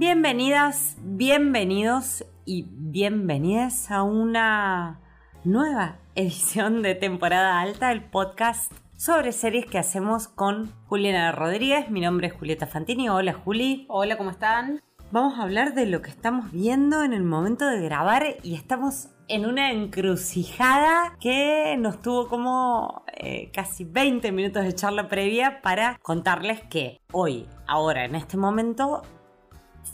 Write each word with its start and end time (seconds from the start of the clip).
Bienvenidas, 0.00 0.96
bienvenidos 1.02 2.24
y 2.46 2.64
bienvenidas 2.70 3.90
a 3.90 4.02
una 4.02 4.98
nueva 5.44 5.98
edición 6.14 6.80
de 6.80 6.94
temporada 6.94 7.60
alta 7.60 7.90
del 7.90 8.02
podcast 8.04 8.72
sobre 8.96 9.32
series 9.32 9.66
que 9.66 9.76
hacemos 9.76 10.26
con 10.26 10.72
Juliana 10.86 11.32
Rodríguez. 11.32 11.90
Mi 11.90 12.00
nombre 12.00 12.28
es 12.28 12.32
Julieta 12.32 12.66
Fantini. 12.66 13.10
Hola 13.10 13.34
Juli. 13.34 13.84
Hola, 13.90 14.16
¿cómo 14.16 14.30
están? 14.30 14.80
Vamos 15.12 15.38
a 15.38 15.42
hablar 15.42 15.74
de 15.74 15.84
lo 15.84 16.00
que 16.00 16.08
estamos 16.08 16.50
viendo 16.50 17.04
en 17.04 17.12
el 17.12 17.22
momento 17.22 17.66
de 17.66 17.82
grabar 17.82 18.24
y 18.42 18.54
estamos 18.54 19.10
en 19.28 19.44
una 19.44 19.70
encrucijada 19.70 21.14
que 21.20 21.76
nos 21.78 22.00
tuvo 22.00 22.26
como 22.26 23.04
eh, 23.18 23.50
casi 23.52 23.84
20 23.84 24.32
minutos 24.32 24.64
de 24.64 24.74
charla 24.74 25.08
previa 25.08 25.60
para 25.60 25.98
contarles 26.00 26.62
que 26.62 27.02
hoy, 27.12 27.46
ahora, 27.66 28.06
en 28.06 28.14
este 28.14 28.38
momento, 28.38 29.02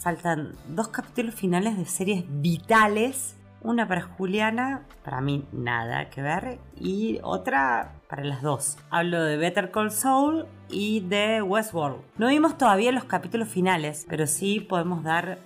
faltan 0.01 0.53
dos 0.69 0.89
capítulos 0.89 1.35
finales 1.35 1.77
de 1.77 1.85
series 1.85 2.25
vitales. 2.29 3.37
Una 3.63 3.89
para 3.89 4.03
Juliana, 4.03 4.83
para 5.05 5.21
mí 5.21 5.45
nada 5.51 6.09
que 6.09 6.23
ver, 6.23 6.61
y 6.79 7.19
otra 7.23 7.95
para 8.09 8.23
las 8.23 8.43
dos. 8.43 8.77
Hablo 8.91 9.25
de 9.25 9.37
Better 9.37 9.73
Call 9.73 9.91
Saul 9.91 10.47
y 10.69 11.01
de 11.01 11.43
Westworld. 11.43 12.01
No 12.17 12.29
vimos 12.29 12.57
todavía 12.59 12.93
los 12.93 13.05
capítulos 13.05 13.49
finales, 13.49 14.07
pero 14.09 14.27
sí 14.27 14.61
podemos 14.61 15.03
dar 15.03 15.39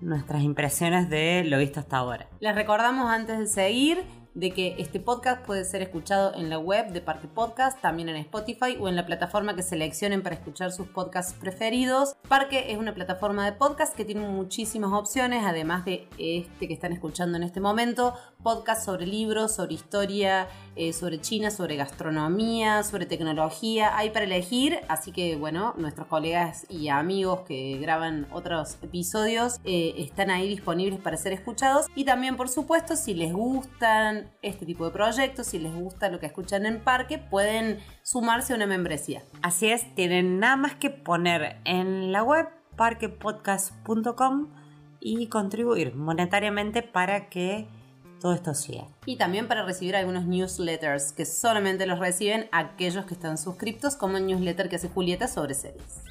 nuestras 0.00 0.42
impresiones 0.42 1.08
de 1.08 1.44
lo 1.44 1.58
visto 1.58 1.80
hasta 1.80 1.98
ahora. 1.98 2.26
Les 2.40 2.54
recordamos 2.54 3.10
antes 3.10 3.38
de 3.38 3.46
seguir 3.46 4.04
de 4.38 4.52
que 4.52 4.76
este 4.78 5.00
podcast 5.00 5.44
puede 5.44 5.64
ser 5.64 5.82
escuchado 5.82 6.32
en 6.36 6.48
la 6.48 6.60
web 6.60 6.92
de 6.92 7.00
Parque 7.00 7.26
Podcast, 7.26 7.80
también 7.80 8.08
en 8.08 8.14
Spotify 8.14 8.76
o 8.78 8.88
en 8.88 8.94
la 8.94 9.04
plataforma 9.04 9.56
que 9.56 9.64
seleccionen 9.64 10.22
para 10.22 10.36
escuchar 10.36 10.70
sus 10.70 10.86
podcasts 10.86 11.34
preferidos. 11.34 12.14
Parque 12.28 12.70
es 12.70 12.78
una 12.78 12.94
plataforma 12.94 13.44
de 13.44 13.50
podcast 13.50 13.96
que 13.96 14.04
tiene 14.04 14.28
muchísimas 14.28 14.92
opciones, 14.92 15.42
además 15.44 15.84
de 15.84 16.06
este 16.18 16.68
que 16.68 16.74
están 16.74 16.92
escuchando 16.92 17.36
en 17.36 17.42
este 17.42 17.58
momento, 17.58 18.14
podcast 18.44 18.84
sobre 18.84 19.06
libros, 19.06 19.56
sobre 19.56 19.74
historia, 19.74 20.46
eh, 20.78 20.92
sobre 20.92 21.20
China, 21.20 21.50
sobre 21.50 21.74
gastronomía, 21.74 22.84
sobre 22.84 23.04
tecnología, 23.04 23.96
hay 23.96 24.10
para 24.10 24.24
elegir, 24.24 24.78
así 24.88 25.10
que 25.10 25.34
bueno, 25.34 25.74
nuestros 25.76 26.06
colegas 26.06 26.66
y 26.70 26.88
amigos 26.88 27.40
que 27.40 27.78
graban 27.78 28.28
otros 28.30 28.78
episodios 28.80 29.58
eh, 29.64 29.94
están 29.98 30.30
ahí 30.30 30.48
disponibles 30.48 31.00
para 31.00 31.16
ser 31.16 31.32
escuchados 31.32 31.86
y 31.96 32.04
también 32.04 32.36
por 32.36 32.48
supuesto 32.48 32.94
si 32.94 33.14
les 33.14 33.32
gustan 33.32 34.30
este 34.40 34.66
tipo 34.66 34.84
de 34.84 34.92
proyectos, 34.92 35.48
si 35.48 35.58
les 35.58 35.74
gusta 35.74 36.10
lo 36.10 36.20
que 36.20 36.26
escuchan 36.26 36.64
en 36.64 36.78
parque, 36.78 37.18
pueden 37.18 37.80
sumarse 38.04 38.52
a 38.52 38.56
una 38.56 38.66
membresía. 38.66 39.22
Así 39.42 39.66
es, 39.66 39.92
tienen 39.96 40.38
nada 40.38 40.54
más 40.54 40.76
que 40.76 40.90
poner 40.90 41.56
en 41.64 42.12
la 42.12 42.22
web 42.22 42.46
parquepodcast.com 42.76 44.54
y 45.00 45.26
contribuir 45.26 45.94
monetariamente 45.96 46.82
para 46.82 47.28
que 47.28 47.66
todo 48.20 48.32
esto 48.34 48.54
siga. 48.54 48.84
Y 49.06 49.16
también 49.16 49.48
para 49.48 49.64
recibir 49.64 49.96
algunos 49.96 50.26
newsletters 50.26 51.12
que 51.12 51.24
solamente 51.24 51.86
los 51.86 51.98
reciben 51.98 52.48
aquellos 52.52 53.04
que 53.06 53.14
están 53.14 53.38
suscriptos, 53.38 53.96
como 53.96 54.16
el 54.16 54.26
newsletter 54.26 54.68
que 54.68 54.76
hace 54.76 54.88
Julieta 54.88 55.28
sobre 55.28 55.54
series. 55.54 56.02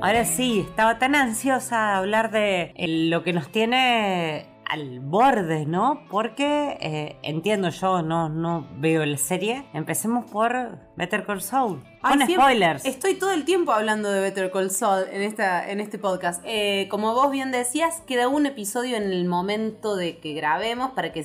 Ahora 0.00 0.26
sí, 0.26 0.66
estaba 0.68 0.98
tan 0.98 1.14
ansiosa 1.14 1.76
de 1.76 1.92
hablar 1.94 2.30
de 2.30 2.74
lo 3.08 3.22
que 3.22 3.32
nos 3.32 3.50
tiene 3.50 4.46
al 4.66 5.00
borde, 5.00 5.64
¿no? 5.64 6.02
Porque 6.10 6.76
eh, 6.80 7.16
entiendo 7.22 7.70
yo, 7.70 8.02
no, 8.02 8.28
no 8.28 8.68
veo 8.76 9.06
la 9.06 9.16
serie. 9.16 9.64
Empecemos 9.72 10.30
por 10.30 10.78
Better 10.96 11.24
Call 11.24 11.40
Saul. 11.40 11.82
Con 12.04 12.28
spoilers. 12.28 12.84
Estoy 12.84 13.14
todo 13.14 13.32
el 13.32 13.44
tiempo 13.44 13.72
hablando 13.72 14.10
de 14.10 14.20
Better 14.20 14.50
Call 14.50 14.70
Saul 14.70 15.06
en, 15.10 15.22
esta, 15.22 15.70
en 15.70 15.80
este 15.80 15.98
podcast. 15.98 16.42
Eh, 16.44 16.86
como 16.90 17.14
vos 17.14 17.30
bien 17.30 17.50
decías, 17.50 18.02
queda 18.06 18.28
un 18.28 18.44
episodio 18.44 18.96
en 18.96 19.04
el 19.04 19.24
momento 19.24 19.96
de 19.96 20.18
que 20.18 20.34
grabemos 20.34 20.90
para 20.90 21.12
que 21.12 21.24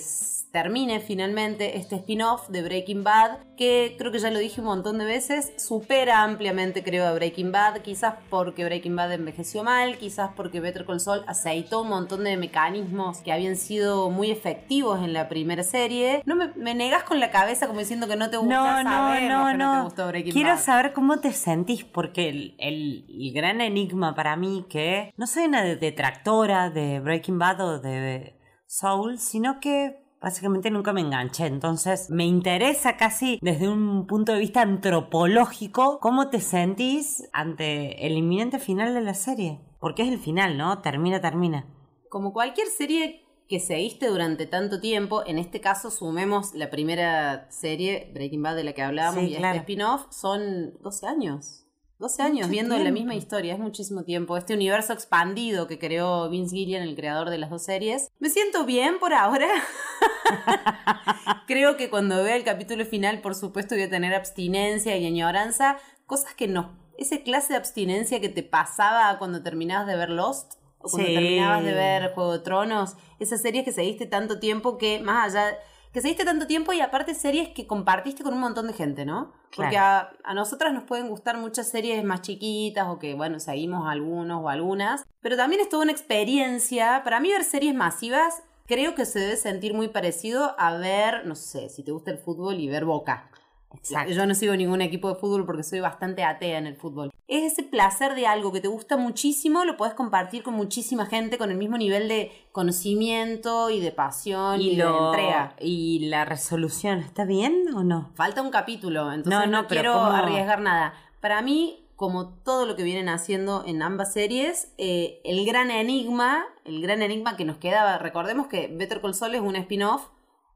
termine 0.52 1.00
finalmente 1.00 1.78
este 1.78 1.98
spin-off 1.98 2.50
de 2.50 2.64
Breaking 2.64 3.04
Bad, 3.04 3.38
que 3.56 3.96
creo 4.00 4.12
que 4.12 4.20
ya 4.20 4.32
lo 4.32 4.40
dije 4.40 4.62
un 4.62 4.68
montón 4.68 4.98
de 4.98 5.06
veces, 5.06 5.54
supera 5.58 6.24
ampliamente 6.24 6.84
creo 6.84 7.06
a 7.06 7.14
Breaking 7.14 7.52
Bad, 7.52 7.82
quizás 7.82 8.16
porque 8.30 8.66
Breaking 8.66 8.96
Bad 8.96 9.14
envejeció 9.14 9.64
mal, 9.64 9.98
quizás 9.98 10.32
porque 10.36 10.60
Better 10.60 10.86
Call 10.86 11.00
Saul 11.00 11.24
aceitó 11.28 11.84
un 11.84 11.90
montón 11.90 12.24
de 12.24 12.36
mecanismos 12.36 13.20
que 13.20 13.32
habían 13.32 13.58
sido 13.58 14.10
muy 14.10 14.32
efectivos 14.32 15.04
en 15.04 15.14
la 15.14 15.30
primera 15.30 15.64
serie. 15.64 16.24
No 16.26 16.36
me, 16.36 16.48
me 16.56 16.74
negas 16.74 17.04
con 17.04 17.20
la 17.20 17.30
cabeza 17.30 17.68
como 17.68 17.80
diciendo 17.80 18.08
que 18.08 18.16
no 18.16 18.30
te 18.30 18.38
gusta 18.38 18.84
no, 18.84 18.90
saber 18.90 19.32
no, 19.32 19.48
que 19.48 19.54
no, 19.58 19.78
te 19.78 19.84
gustó 19.84 20.08
Breaking 20.08 20.34
Quiero 20.34 20.50
Bad. 20.50 20.60
Saber 20.70 20.94
cómo 20.94 21.20
te 21.20 21.32
sentís, 21.34 21.84
porque 21.84 22.30
el, 22.30 22.56
el- 22.60 23.32
gran 23.34 23.60
enigma 23.62 24.14
para 24.16 24.36
mí 24.36 24.66
que 24.70 25.12
no 25.18 25.26
soy 25.28 25.46
una 25.46 25.64
detractora 25.64 26.70
de 26.70 27.00
Breaking 27.00 27.40
Bad 27.40 27.62
o 27.62 27.80
de 27.80 28.36
Soul, 28.68 29.18
sino 29.18 29.60
que 29.60 30.04
básicamente 30.22 30.70
nunca 30.70 30.94
me 30.94 31.02
enganché. 31.02 31.48
Entonces 31.48 32.10
me 32.12 32.26
interesa 32.26 32.98
casi 32.98 33.40
desde 33.42 33.68
un 33.68 34.06
punto 34.06 34.34
de 34.34 34.40
vista 34.40 34.62
antropológico 34.62 36.00
cómo 36.00 36.30
te 36.30 36.40
sentís 36.40 37.28
ante 37.34 38.06
el 38.06 38.14
inminente 38.18 38.60
final 38.60 38.94
de 38.94 39.02
la 39.02 39.14
serie. 39.16 39.60
Porque 39.80 40.04
es 40.04 40.10
el 40.10 40.20
final, 40.20 40.58
¿no? 40.58 40.80
Termina, 40.82 41.20
termina. 41.22 41.66
Como 42.10 42.32
cualquier 42.34 42.68
serie 42.68 43.24
que 43.50 43.60
seguiste 43.60 44.08
durante 44.08 44.46
tanto 44.46 44.80
tiempo, 44.80 45.24
en 45.26 45.40
este 45.40 45.60
caso 45.60 45.90
sumemos 45.90 46.54
la 46.54 46.70
primera 46.70 47.50
serie, 47.50 48.12
Breaking 48.14 48.44
Bad, 48.44 48.56
de 48.56 48.64
la 48.64 48.74
que 48.74 48.84
hablábamos, 48.84 49.24
Sí, 49.24 49.34
y 49.34 49.36
claro. 49.38 49.58
este 49.58 49.60
spin-off, 49.62 50.06
son 50.12 50.78
12 50.82 51.08
años. 51.08 51.66
12 51.98 52.22
años 52.22 52.48
Mucho 52.48 52.52
viendo 52.52 52.78
la 52.78 52.92
misma 52.92 53.16
historia, 53.16 53.54
es 53.56 53.60
muchísimo 53.60 54.04
tiempo. 54.04 54.38
Este 54.38 54.54
universo 54.54 54.94
expandido 54.94 55.68
que 55.68 55.80
creó 55.80 56.30
Vince 56.30 56.56
Gillian, 56.56 56.84
el 56.84 56.96
creador 56.96 57.30
de 57.30 57.40
las 57.40 57.50
dos 57.50 57.64
series. 57.64 58.10
Me 58.20 58.30
siento 58.30 58.66
bien 58.66 59.00
por 59.00 59.14
ahora. 59.14 59.50
Creo 61.48 61.76
que 61.76 61.90
cuando 61.90 62.24
vea 62.24 62.36
el 62.36 62.44
capítulo 62.44 62.86
final, 62.86 63.20
por 63.20 63.36
supuesto, 63.36 63.76
voy 63.76 63.84
a 63.84 63.90
tener 63.90 64.14
abstinencia 64.14 64.96
y 64.96 65.06
añoranza, 65.08 65.78
cosas 66.06 66.36
que 66.36 66.48
no. 66.48 66.78
Esa 66.98 67.18
clase 67.24 67.54
de 67.54 67.58
abstinencia 67.58 68.22
que 68.22 68.30
te 68.30 68.44
pasaba 68.44 69.18
cuando 69.18 69.42
terminabas 69.42 69.88
de 69.88 69.96
ver 69.98 70.10
Lost, 70.10 70.59
cuando 70.80 71.08
Sí. 71.08 71.14
terminabas 71.14 71.64
de 71.64 71.74
ver 71.74 72.14
Juego 72.14 72.34
de 72.34 72.40
Tronos, 72.40 72.96
esas 73.20 73.42
series 73.42 73.66
que 73.66 73.72
seguiste 73.72 74.06
tanto 74.06 74.40
tiempo 74.40 74.78
que, 74.78 75.00
más 75.00 75.36
allá, 75.36 75.58
que 75.92 76.02
seguiste 76.02 76.24
tanto 76.24 76.46
tiempo 76.48 76.72
y 76.74 76.82
aparte 76.82 77.14
series 77.16 77.50
que 77.50 77.66
compartiste 77.68 78.24
con 78.24 78.34
un 78.34 78.40
montón 78.40 78.68
de 78.68 78.74
gente, 78.74 79.06
¿no? 79.06 79.34
Porque 79.56 79.78
a, 79.78 80.12
a 80.24 80.34
nosotras 80.36 80.72
nos 80.74 80.84
pueden 80.84 81.10
gustar 81.10 81.38
muchas 81.38 81.68
series 81.68 82.04
más 82.04 82.22
chiquitas 82.22 82.88
o 82.88 83.00
que, 83.00 83.16
bueno, 83.16 83.40
seguimos 83.40 83.88
algunos 83.90 84.44
o 84.44 84.50
algunas, 84.50 85.04
pero 85.22 85.36
también 85.36 85.62
es 85.62 85.70
toda 85.70 85.84
una 85.84 85.92
experiencia. 85.92 87.02
Para 87.04 87.20
mí 87.20 87.30
ver 87.30 87.44
series 87.44 87.74
masivas 87.74 88.44
creo 88.68 88.94
que 88.94 89.06
se 89.06 89.18
debe 89.20 89.36
sentir 89.36 89.74
muy 89.74 89.88
parecido 89.88 90.54
a 90.60 90.78
ver, 90.78 91.26
no 91.26 91.34
sé, 91.36 91.70
si 91.70 91.82
te 91.84 91.92
gusta 91.92 92.12
el 92.12 92.20
fútbol 92.20 92.60
y 92.60 92.68
ver 92.70 92.86
Boca. 92.86 93.32
Exacto. 93.76 94.12
Yo 94.14 94.26
no 94.26 94.34
sigo 94.34 94.56
ningún 94.56 94.82
equipo 94.82 95.10
de 95.10 95.16
fútbol 95.16 95.46
porque 95.46 95.64
soy 95.64 95.80
bastante 95.80 96.24
atea 96.24 96.58
en 96.58 96.66
el 96.68 96.76
fútbol. 96.76 97.12
Es 97.28 97.54
ese 97.54 97.64
placer 97.64 98.16
de 98.16 98.26
algo 98.26 98.52
que 98.52 98.62
te 98.62 98.68
gusta 98.68 98.98
muchísimo, 98.98 99.64
lo 99.66 99.78
puedes 99.78 99.94
compartir 99.94 100.42
con 100.42 100.56
muchísima 100.56 101.06
gente 101.06 101.38
con 101.38 101.52
el 101.52 101.58
mismo 101.58 101.78
nivel 101.78 102.08
de 102.08 102.32
conocimiento 102.52 103.70
y 103.70 103.80
de 103.80 103.92
pasión 103.92 104.62
y, 104.62 104.70
Y, 104.72 104.76
de 104.78 104.84
lo, 104.84 105.10
entrega. 105.14 105.56
y 105.60 106.08
la 106.08 106.26
resolución, 106.26 107.00
¿está 107.00 107.26
bien 107.26 107.66
o 107.76 107.84
no? 107.84 108.10
Falta 108.16 108.42
un 108.42 108.50
capítulo, 108.52 109.12
entonces 109.12 109.40
No, 109.40 109.46
no, 109.46 109.62
no, 109.64 109.68
pero 109.68 109.82
quiero 109.82 109.94
¿cómo? 109.94 110.06
arriesgar 110.12 110.62
nada. 110.62 110.94
Para 111.20 111.42
mí, 111.42 111.86
como 111.96 112.30
todo 112.30 112.66
lo 112.66 112.76
que 112.76 112.84
vienen 112.84 113.10
haciendo 113.10 113.64
en 113.68 113.82
ambas 113.82 114.14
series, 114.14 114.74
eh, 114.78 115.20
el 115.26 115.46
gran 115.46 115.70
enigma, 115.70 116.46
el 116.66 116.82
gran 116.82 117.02
enigma 117.02 117.36
que 117.38 117.46
nos 117.46 117.58
quedaba, 117.58 117.98
recordemos 117.98 118.48
que 118.48 118.68
Better 118.68 119.02
Call 119.02 119.14
Saul 119.14 119.36
es 119.36 119.42
un 119.42 119.56
spin-off, 119.58 120.08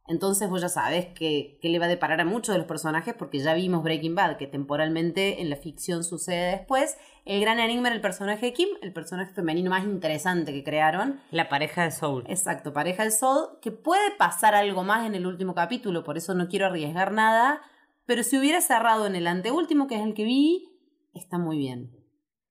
entonces 0.06 0.50
vos 0.50 0.62
ya 0.62 0.68
sabes 0.68 1.08
que, 1.08 1.58
que 1.62 1.70
le 1.70 1.80
va 1.80 1.86
a 1.86 1.90
deparar 1.90 2.20
a 2.20 2.26
muchos 2.26 2.54
de 2.54 2.60
los 2.60 2.68
personajes 2.68 3.14
porque 3.14 3.40
ya 3.40 3.54
vimos 3.54 3.84
Breaking 3.84 4.16
Bad, 4.16 4.36
que 4.36 4.48
temporalmente 4.48 5.42
en 5.42 5.50
la 5.50 5.56
ficción 5.56 6.04
sucede 6.04 6.58
después. 6.58 6.98
El 7.24 7.40
gran 7.40 7.60
enigma 7.60 7.88
era 7.88 7.96
el 7.96 8.02
personaje 8.02 8.48
de 8.48 8.54
Kim, 8.54 8.68
el 8.82 8.92
personaje 8.92 9.34
femenino 9.34 9.70
más 9.70 9.86
interesante 9.86 10.52
que 10.52 10.64
crearon. 10.64 11.22
La 11.32 11.48
pareja 11.48 11.84
de 11.84 11.92
Soul. 11.92 12.26
Exacto, 12.28 12.74
pareja 12.74 13.04
del 13.04 13.14
Sol, 13.14 13.60
que 13.62 13.72
puede 13.72 14.12
pasar 14.18 14.56
algo 14.56 14.84
más 14.84 15.08
en 15.08 15.16
el 15.16 15.26
último 15.26 15.56
capítulo, 15.56 16.04
por 16.04 16.18
eso 16.18 16.34
no 16.34 16.50
quiero 16.50 16.66
arriesgar 16.66 17.14
nada, 17.14 17.62
pero 18.06 18.24
si 18.24 18.38
hubiera 18.38 18.60
cerrado 18.60 19.08
en 19.08 19.16
el 19.16 19.26
anteúltimo, 19.26 19.88
que 19.88 19.96
es 19.96 20.02
el 20.02 20.14
que 20.14 20.26
vi, 20.26 20.66
está 21.14 21.38
muy 21.38 21.58
bien. 21.58 21.92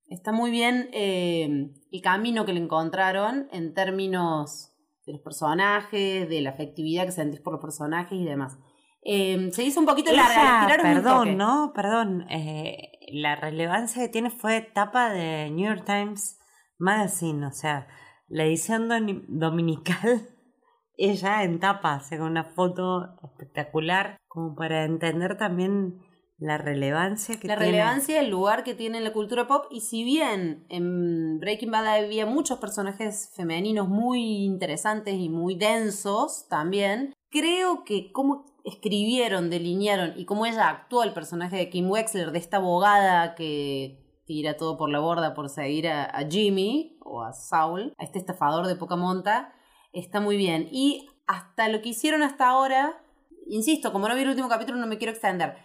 Está 0.09 0.33
muy 0.33 0.51
bien 0.51 0.89
eh, 0.93 1.71
el 1.91 2.03
camino 2.03 2.47
que 2.47 2.55
le 2.55 2.61
encontraron 2.61 3.49
en 3.53 3.75
términos 3.75 4.72
de 5.07 5.13
los 5.13 5.23
personajes, 5.23 6.29
de 6.29 6.41
la 6.41 6.51
afectividad 6.51 7.05
que 7.05 7.13
sentís 7.13 7.41
por 7.41 7.55
los 7.55 7.63
personajes 7.63 8.19
y 8.19 8.25
demás. 8.25 8.59
Eh, 9.05 9.51
se 9.53 9.65
hizo 9.65 9.81
un 9.81 9.87
poquito 9.87 10.13
larga, 10.13 10.63
un 10.63 10.69
toque. 10.69 10.83
perdón, 10.83 11.37
¿no? 11.37 11.73
Perdón. 11.75 12.27
eh, 12.31 12.93
la 13.13 13.35
relevancia 13.37 14.03
que 14.03 14.09
tiene 14.09 14.31
fue 14.31 14.61
tapa 14.61 15.11
de 15.11 15.51
New 15.51 15.67
York 15.67 15.85
Times 15.85 16.39
Magazine, 16.79 17.47
o 17.47 17.53
sea, 17.53 17.89
la 18.29 18.45
edición 18.45 18.89
dominical, 19.29 20.29
ella 20.97 21.43
en 21.43 21.59
tapa, 21.59 21.97
o 21.97 22.01
sea, 22.01 22.19
con 22.19 22.29
una 22.29 22.45
foto 22.45 23.17
espectacular, 23.25 24.17
como 24.29 24.55
para 24.55 24.85
entender 24.85 25.37
también 25.37 26.01
la 26.43 26.59
relevancia 26.59 27.39
que 27.39 27.49
la 27.49 27.57
tiene. 27.57 27.73
relevancia, 27.73 28.21
el 28.21 28.31
lugar 28.31 28.65
que 28.65 28.75
tiene 28.75 28.99
en 28.99 29.05
la 29.05 29.13
cultura 29.13 29.47
pop. 29.47 29.67
Y 29.71 29.81
si 29.81 30.05
bien 30.05 30.67
en 30.69 31.39
Breaking 31.39 31.71
Bad 31.71 31.87
había 31.87 32.27
muchos 32.27 32.59
personajes 32.59 33.31
femeninos 33.35 33.89
muy 33.89 34.45
interesantes 34.45 35.15
y 35.15 35.29
muy 35.29 35.55
densos 35.55 36.47
también, 36.49 37.15
creo 37.31 37.85
que 37.85 38.13
cómo 38.13 38.47
escribieron, 38.65 39.51
delinearon 39.51 40.13
y 40.17 40.25
cómo 40.25 40.47
ella 40.47 40.69
actuó 40.69 41.03
el 41.03 41.13
personaje 41.13 41.57
de 41.57 41.71
Kim 41.71 41.91
Wexler, 41.91 42.33
de 42.33 42.39
esta 42.39 42.59
abogada 42.59 43.35
que 43.35 43.99
tira 44.25 44.57
todo 44.57 44.77
por 44.77 44.91
la 44.91 45.01
borda 45.01 45.35
por 45.35 45.49
seguir 45.49 45.89
a, 45.89 46.05
a 46.05 46.29
Jimmy 46.29 46.97
o 47.01 47.23
a 47.23 47.33
Saul, 47.33 47.93
a 47.99 48.05
este 48.05 48.19
estafador 48.19 48.67
de 48.67 48.77
poca 48.77 48.97
monta, 48.97 49.53
está 49.93 50.21
muy 50.21 50.37
bien. 50.37 50.69
Y 50.71 51.09
hasta 51.27 51.69
lo 51.69 51.83
que 51.83 51.91
hicieron 51.91 52.23
hasta 52.23 52.49
ahora, 52.49 53.03
insisto, 53.49 53.93
como 53.93 54.09
no 54.09 54.15
vi 54.15 54.23
el 54.23 54.29
último 54.29 54.49
capítulo 54.49 54.79
no 54.79 54.87
me 54.87 54.99
quiero 54.99 55.13
extender. 55.13 55.57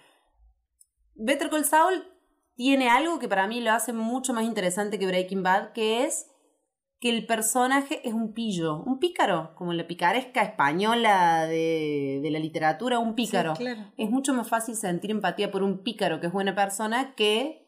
Better 1.17 1.49
Call 1.49 1.65
Saul 1.65 2.03
tiene 2.55 2.89
algo 2.89 3.19
que 3.19 3.27
para 3.27 3.47
mí 3.47 3.61
lo 3.61 3.71
hace 3.71 3.93
mucho 3.93 4.33
más 4.33 4.43
interesante 4.43 4.97
que 4.97 5.07
Breaking 5.07 5.43
Bad, 5.43 5.73
que 5.73 6.05
es 6.05 6.27
que 6.99 7.09
el 7.09 7.27
personaje 7.27 8.01
es 8.07 8.13
un 8.13 8.33
pillo, 8.33 8.81
un 8.83 8.97
pícaro, 8.99 9.53
como 9.55 9.73
la 9.73 9.85
picaresca 9.85 10.41
española 10.41 11.45
de, 11.45 12.19
de 12.23 12.31
la 12.31 12.39
literatura, 12.39 12.97
un 12.97 13.13
pícaro. 13.13 13.55
Sí, 13.55 13.63
claro. 13.63 13.91
Es 13.97 14.09
mucho 14.09 14.33
más 14.33 14.47
fácil 14.47 14.75
sentir 14.75 15.11
empatía 15.11 15.51
por 15.51 15.61
un 15.61 15.83
pícaro 15.83 16.19
que 16.19 16.27
es 16.27 16.33
buena 16.33 16.55
persona 16.55 17.13
que 17.15 17.67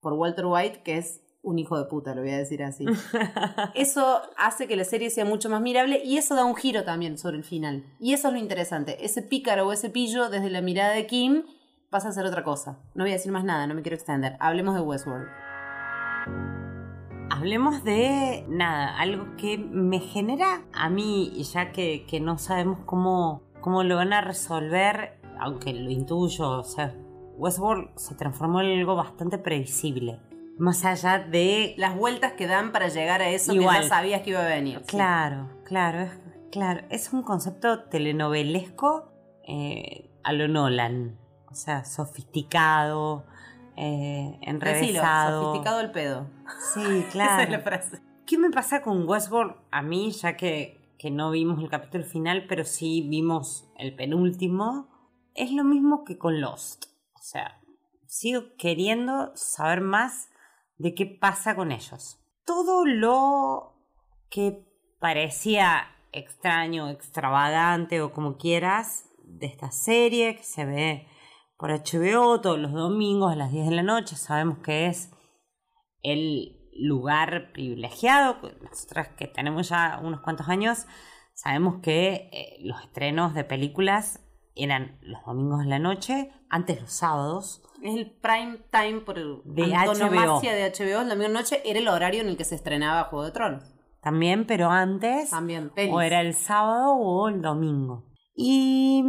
por 0.00 0.12
Walter 0.12 0.46
White, 0.46 0.82
que 0.82 0.98
es 0.98 1.22
un 1.42 1.58
hijo 1.58 1.78
de 1.78 1.86
puta, 1.86 2.14
lo 2.14 2.22
voy 2.22 2.30
a 2.30 2.38
decir 2.38 2.62
así. 2.62 2.84
eso 3.74 4.20
hace 4.36 4.66
que 4.66 4.76
la 4.76 4.84
serie 4.84 5.08
sea 5.08 5.24
mucho 5.24 5.48
más 5.48 5.62
mirable 5.62 6.02
y 6.04 6.18
eso 6.18 6.34
da 6.34 6.44
un 6.44 6.54
giro 6.54 6.84
también 6.84 7.16
sobre 7.16 7.38
el 7.38 7.44
final. 7.44 7.84
Y 7.98 8.12
eso 8.12 8.28
es 8.28 8.34
lo 8.34 8.40
interesante. 8.40 9.04
Ese 9.04 9.22
pícaro 9.22 9.66
o 9.66 9.72
ese 9.72 9.88
pillo, 9.88 10.28
desde 10.28 10.50
la 10.50 10.60
mirada 10.60 10.92
de 10.92 11.06
Kim, 11.06 11.44
pasa 11.90 12.08
a 12.08 12.12
ser 12.12 12.26
otra 12.26 12.44
cosa. 12.44 12.78
No 12.94 13.04
voy 13.04 13.10
a 13.10 13.14
decir 13.14 13.32
más 13.32 13.44
nada, 13.44 13.66
no 13.66 13.74
me 13.74 13.82
quiero 13.82 13.96
extender. 13.96 14.36
Hablemos 14.40 14.74
de 14.74 14.80
Westworld. 14.80 15.28
Hablemos 17.30 17.84
de 17.84 18.44
nada, 18.48 18.98
algo 18.98 19.36
que 19.36 19.58
me 19.58 20.00
genera 20.00 20.62
a 20.72 20.90
mí, 20.90 21.30
ya 21.52 21.72
que, 21.72 22.04
que 22.06 22.20
no 22.20 22.38
sabemos 22.38 22.80
cómo, 22.84 23.42
cómo 23.60 23.84
lo 23.84 23.96
van 23.96 24.12
a 24.12 24.20
resolver, 24.20 25.20
aunque 25.38 25.72
lo 25.72 25.90
intuyo, 25.90 26.50
o 26.50 26.64
sea, 26.64 26.94
Westworld 27.36 27.96
se 27.96 28.16
transformó 28.16 28.60
en 28.60 28.78
algo 28.78 28.96
bastante 28.96 29.38
previsible. 29.38 30.20
Más 30.58 30.84
allá 30.84 31.20
de 31.20 31.74
Las 31.78 31.96
vueltas 31.96 32.32
que 32.32 32.48
dan 32.48 32.72
para 32.72 32.88
llegar 32.88 33.22
a 33.22 33.28
eso 33.28 33.52
Igual. 33.54 33.76
que 33.76 33.82
ya 33.84 33.88
sabías 33.88 34.22
que 34.22 34.30
iba 34.30 34.44
a 34.44 34.48
venir. 34.48 34.82
Claro, 34.82 35.48
claro, 35.64 36.00
es, 36.00 36.10
claro. 36.50 36.80
Es 36.90 37.12
un 37.12 37.22
concepto 37.22 37.84
telenovelesco 37.84 39.12
eh, 39.46 40.10
a 40.24 40.32
lo 40.32 40.48
Nolan. 40.48 41.16
O 41.50 41.54
sea, 41.54 41.84
sofisticado, 41.84 43.26
eh, 43.76 44.32
Decilo, 44.40 44.50
enrevesado. 44.50 45.42
sofisticado 45.44 45.80
el 45.80 45.90
pedo. 45.92 46.30
Sí, 46.74 46.80
Esa 46.98 47.10
claro. 47.10 47.42
es 47.42 47.50
la 47.50 47.60
frase. 47.60 48.02
¿Qué 48.26 48.38
me 48.38 48.50
pasa 48.50 48.82
con 48.82 49.08
Westworld? 49.08 49.54
A 49.70 49.82
mí, 49.82 50.10
ya 50.10 50.36
que, 50.36 50.94
que 50.98 51.10
no 51.10 51.30
vimos 51.30 51.60
el 51.62 51.70
capítulo 51.70 52.04
final, 52.04 52.46
pero 52.48 52.64
sí 52.64 53.06
vimos 53.08 53.70
el 53.78 53.94
penúltimo, 53.94 54.88
es 55.34 55.52
lo 55.52 55.64
mismo 55.64 56.04
que 56.04 56.18
con 56.18 56.40
Lost. 56.40 56.86
O 57.14 57.22
sea, 57.22 57.60
sigo 58.06 58.42
queriendo 58.58 59.32
saber 59.34 59.80
más 59.80 60.28
de 60.76 60.94
qué 60.94 61.06
pasa 61.06 61.54
con 61.56 61.72
ellos. 61.72 62.18
Todo 62.44 62.84
lo 62.84 63.74
que 64.30 64.64
parecía 65.00 65.86
extraño, 66.12 66.88
extravagante 66.88 68.00
o 68.02 68.12
como 68.12 68.36
quieras 68.36 69.08
de 69.24 69.46
esta 69.46 69.70
serie 69.70 70.36
que 70.36 70.42
se 70.42 70.64
ve 70.64 71.06
por 71.58 71.70
HBO 71.70 72.40
todos 72.40 72.58
los 72.58 72.72
domingos 72.72 73.32
a 73.32 73.36
las 73.36 73.50
10 73.50 73.68
de 73.68 73.74
la 73.74 73.82
noche, 73.82 74.16
sabemos 74.16 74.58
que 74.58 74.86
es 74.86 75.10
el 76.02 76.56
lugar 76.72 77.52
privilegiado. 77.52 78.36
Nosotras 78.62 79.08
que 79.16 79.26
tenemos 79.26 79.68
ya 79.68 80.00
unos 80.02 80.20
cuantos 80.20 80.48
años, 80.48 80.86
sabemos 81.34 81.80
que 81.82 82.30
eh, 82.32 82.58
los 82.62 82.80
estrenos 82.82 83.34
de 83.34 83.42
películas 83.42 84.24
eran 84.54 84.98
los 85.02 85.24
domingos 85.24 85.60
de 85.60 85.66
la 85.66 85.80
noche, 85.80 86.30
antes 86.48 86.80
los 86.80 86.92
sábados. 86.92 87.62
Es 87.82 87.96
el 87.96 88.10
prime 88.10 88.58
time 88.70 89.00
por 89.00 89.44
De 89.44 89.74
antonomasia 89.74 90.54
de 90.54 90.70
HBO. 90.70 91.04
La 91.04 91.28
noche 91.28 91.60
era 91.64 91.78
el 91.80 91.88
horario 91.88 92.20
en 92.20 92.28
el 92.28 92.36
que 92.36 92.44
se 92.44 92.54
estrenaba 92.54 93.04
Juego 93.04 93.24
de 93.24 93.32
Tronos. 93.32 93.74
También, 94.00 94.46
pero 94.46 94.70
antes 94.70 95.30
También, 95.30 95.70
pelis. 95.70 95.92
o 95.92 96.00
era 96.00 96.20
el 96.20 96.34
sábado 96.34 96.92
o 96.94 97.28
el 97.28 97.42
domingo. 97.42 98.04
Y 98.34 99.04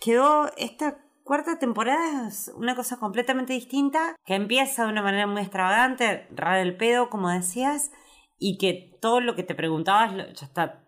quedó 0.00 0.50
esta 0.56 1.01
cuarta 1.24 1.58
temporada 1.58 2.28
es 2.28 2.52
una 2.56 2.74
cosa 2.74 2.98
completamente 2.98 3.52
distinta, 3.52 4.16
que 4.24 4.34
empieza 4.34 4.84
de 4.84 4.92
una 4.92 5.02
manera 5.02 5.26
muy 5.26 5.42
extravagante, 5.42 6.26
rara 6.30 6.62
el 6.62 6.76
pedo, 6.76 7.10
como 7.10 7.28
decías, 7.30 7.92
y 8.38 8.58
que 8.58 8.96
todo 9.00 9.20
lo 9.20 9.34
que 9.34 9.42
te 9.42 9.54
preguntabas 9.54 10.14
ya 10.16 10.46
está, 10.46 10.84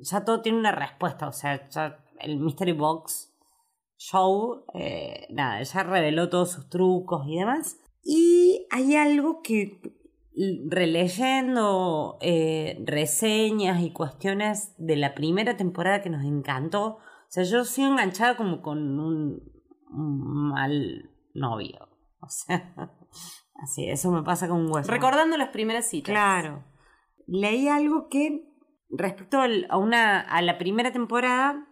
ya 0.00 0.24
todo 0.24 0.42
tiene 0.42 0.58
una 0.58 0.72
respuesta, 0.72 1.28
o 1.28 1.32
sea, 1.32 1.68
ya 1.70 1.98
el 2.20 2.38
Mystery 2.38 2.72
Box 2.72 3.34
Show, 3.96 4.64
eh, 4.74 5.26
nada, 5.30 5.62
ya 5.62 5.82
reveló 5.82 6.28
todos 6.28 6.52
sus 6.52 6.68
trucos 6.68 7.26
y 7.26 7.38
demás. 7.38 7.78
Y 8.04 8.66
hay 8.70 8.94
algo 8.94 9.42
que 9.42 9.80
releyendo 10.66 12.16
eh, 12.20 12.80
reseñas 12.84 13.82
y 13.82 13.90
cuestiones 13.90 14.72
de 14.78 14.96
la 14.96 15.14
primera 15.14 15.56
temporada 15.56 16.00
que 16.00 16.10
nos 16.10 16.24
encantó. 16.24 16.84
O 16.86 17.30
sea, 17.30 17.42
yo 17.42 17.64
sigo 17.64 17.88
enganchada 17.88 18.36
como 18.36 18.62
con 18.62 19.00
un 19.00 19.57
mal 19.90 21.10
novio. 21.34 21.88
O 22.20 22.28
sea, 22.28 22.74
así, 23.62 23.88
eso 23.88 24.10
me 24.10 24.24
pasa 24.24 24.48
con 24.48 24.62
Westworld. 24.62 24.90
Recordando 24.90 25.36
las 25.36 25.50
primeras 25.50 25.88
citas. 25.88 26.12
Claro. 26.12 26.64
Leí 27.28 27.68
algo 27.68 28.08
que, 28.08 28.44
respecto 28.90 29.38
a, 29.40 29.76
una, 29.78 30.20
a 30.20 30.42
la 30.42 30.58
primera 30.58 30.92
temporada, 30.92 31.68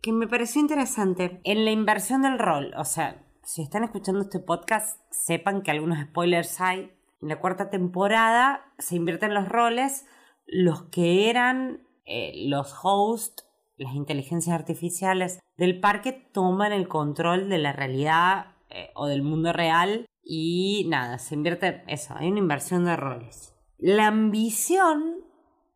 que 0.00 0.12
me 0.12 0.26
pareció 0.26 0.62
interesante. 0.62 1.42
En 1.44 1.66
la 1.66 1.70
inversión 1.70 2.22
del 2.22 2.38
rol, 2.38 2.72
o 2.78 2.84
sea, 2.84 3.22
si 3.44 3.62
están 3.62 3.84
escuchando 3.84 4.22
este 4.22 4.40
podcast, 4.40 4.98
sepan 5.10 5.62
que 5.62 5.70
algunos 5.70 6.00
spoilers 6.00 6.60
hay. 6.60 6.92
En 7.20 7.28
la 7.28 7.40
cuarta 7.40 7.68
temporada 7.68 8.72
se 8.78 8.96
invierten 8.96 9.34
los 9.34 9.48
roles. 9.48 10.06
Los 10.46 10.84
que 10.84 11.28
eran 11.28 11.86
eh, 12.06 12.32
los 12.48 12.74
hosts, 12.82 13.46
las 13.80 13.94
inteligencias 13.94 14.54
artificiales 14.54 15.40
del 15.56 15.80
parque, 15.80 16.12
toman 16.12 16.72
el 16.72 16.86
control 16.86 17.48
de 17.48 17.58
la 17.58 17.72
realidad 17.72 18.56
eh, 18.68 18.90
o 18.94 19.06
del 19.06 19.22
mundo 19.22 19.52
real. 19.52 20.06
Y 20.22 20.86
nada, 20.88 21.18
se 21.18 21.34
invierte 21.34 21.82
eso, 21.86 22.14
hay 22.16 22.28
una 22.28 22.40
inversión 22.40 22.84
de 22.84 22.94
roles. 22.94 23.56
La 23.78 24.08
ambición 24.08 25.24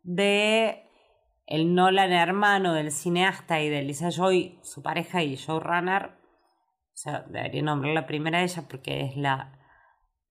de 0.02 0.82
el 1.46 1.74
Nolan 1.74 2.12
hermano 2.12 2.74
del 2.74 2.90
cineasta 2.90 3.60
y 3.62 3.70
de 3.70 3.82
Lisa 3.82 4.10
Joy, 4.10 4.58
su 4.62 4.82
pareja 4.82 5.22
y 5.22 5.36
showrunner, 5.36 6.06
o 6.06 6.96
sea, 6.96 7.24
debería 7.28 7.62
nombrar 7.62 7.94
la 7.94 8.06
primera 8.06 8.38
de 8.38 8.44
ellas 8.44 8.66
porque 8.68 9.00
es 9.00 9.16
la, 9.16 9.58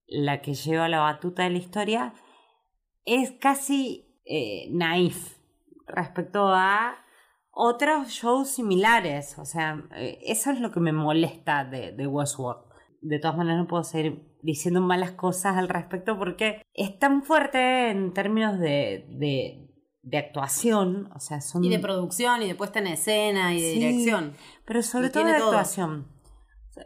la 0.07 0.41
que 0.41 0.53
lleva 0.53 0.87
la 0.89 0.99
batuta 0.99 1.43
de 1.43 1.49
la 1.49 1.57
historia, 1.57 2.13
es 3.05 3.31
casi 3.31 4.21
eh, 4.25 4.67
naif 4.71 5.37
respecto 5.87 6.47
a 6.47 7.02
otros 7.53 8.09
shows 8.09 8.49
similares. 8.49 9.37
O 9.39 9.45
sea, 9.45 9.83
eh, 9.95 10.19
eso 10.23 10.51
es 10.51 10.59
lo 10.59 10.71
que 10.71 10.79
me 10.79 10.91
molesta 10.91 11.63
de, 11.63 11.91
de 11.91 12.07
Westworld. 12.07 12.61
De 13.01 13.19
todas 13.19 13.37
maneras, 13.37 13.59
no 13.59 13.67
puedo 13.67 13.83
seguir 13.83 14.25
diciendo 14.41 14.81
malas 14.81 15.11
cosas 15.11 15.57
al 15.57 15.69
respecto 15.69 16.17
porque 16.17 16.61
es 16.73 16.97
tan 16.99 17.23
fuerte 17.23 17.89
en 17.91 18.13
términos 18.13 18.57
de, 18.59 19.05
de, 19.09 19.69
de 20.01 20.17
actuación. 20.17 21.09
O 21.15 21.19
sea, 21.19 21.41
son. 21.41 21.63
Y 21.63 21.69
de 21.69 21.79
producción, 21.79 22.41
y 22.41 22.47
de 22.47 22.55
puesta 22.55 22.79
en 22.79 22.87
escena, 22.87 23.53
y 23.53 23.61
de 23.61 23.73
Sí. 23.73 23.79
dirección. 23.79 24.33
Pero 24.65 24.81
sobre 24.81 25.09
todo 25.09 25.25
de 25.25 25.33
todo. 25.37 25.47
actuación. 25.49 26.07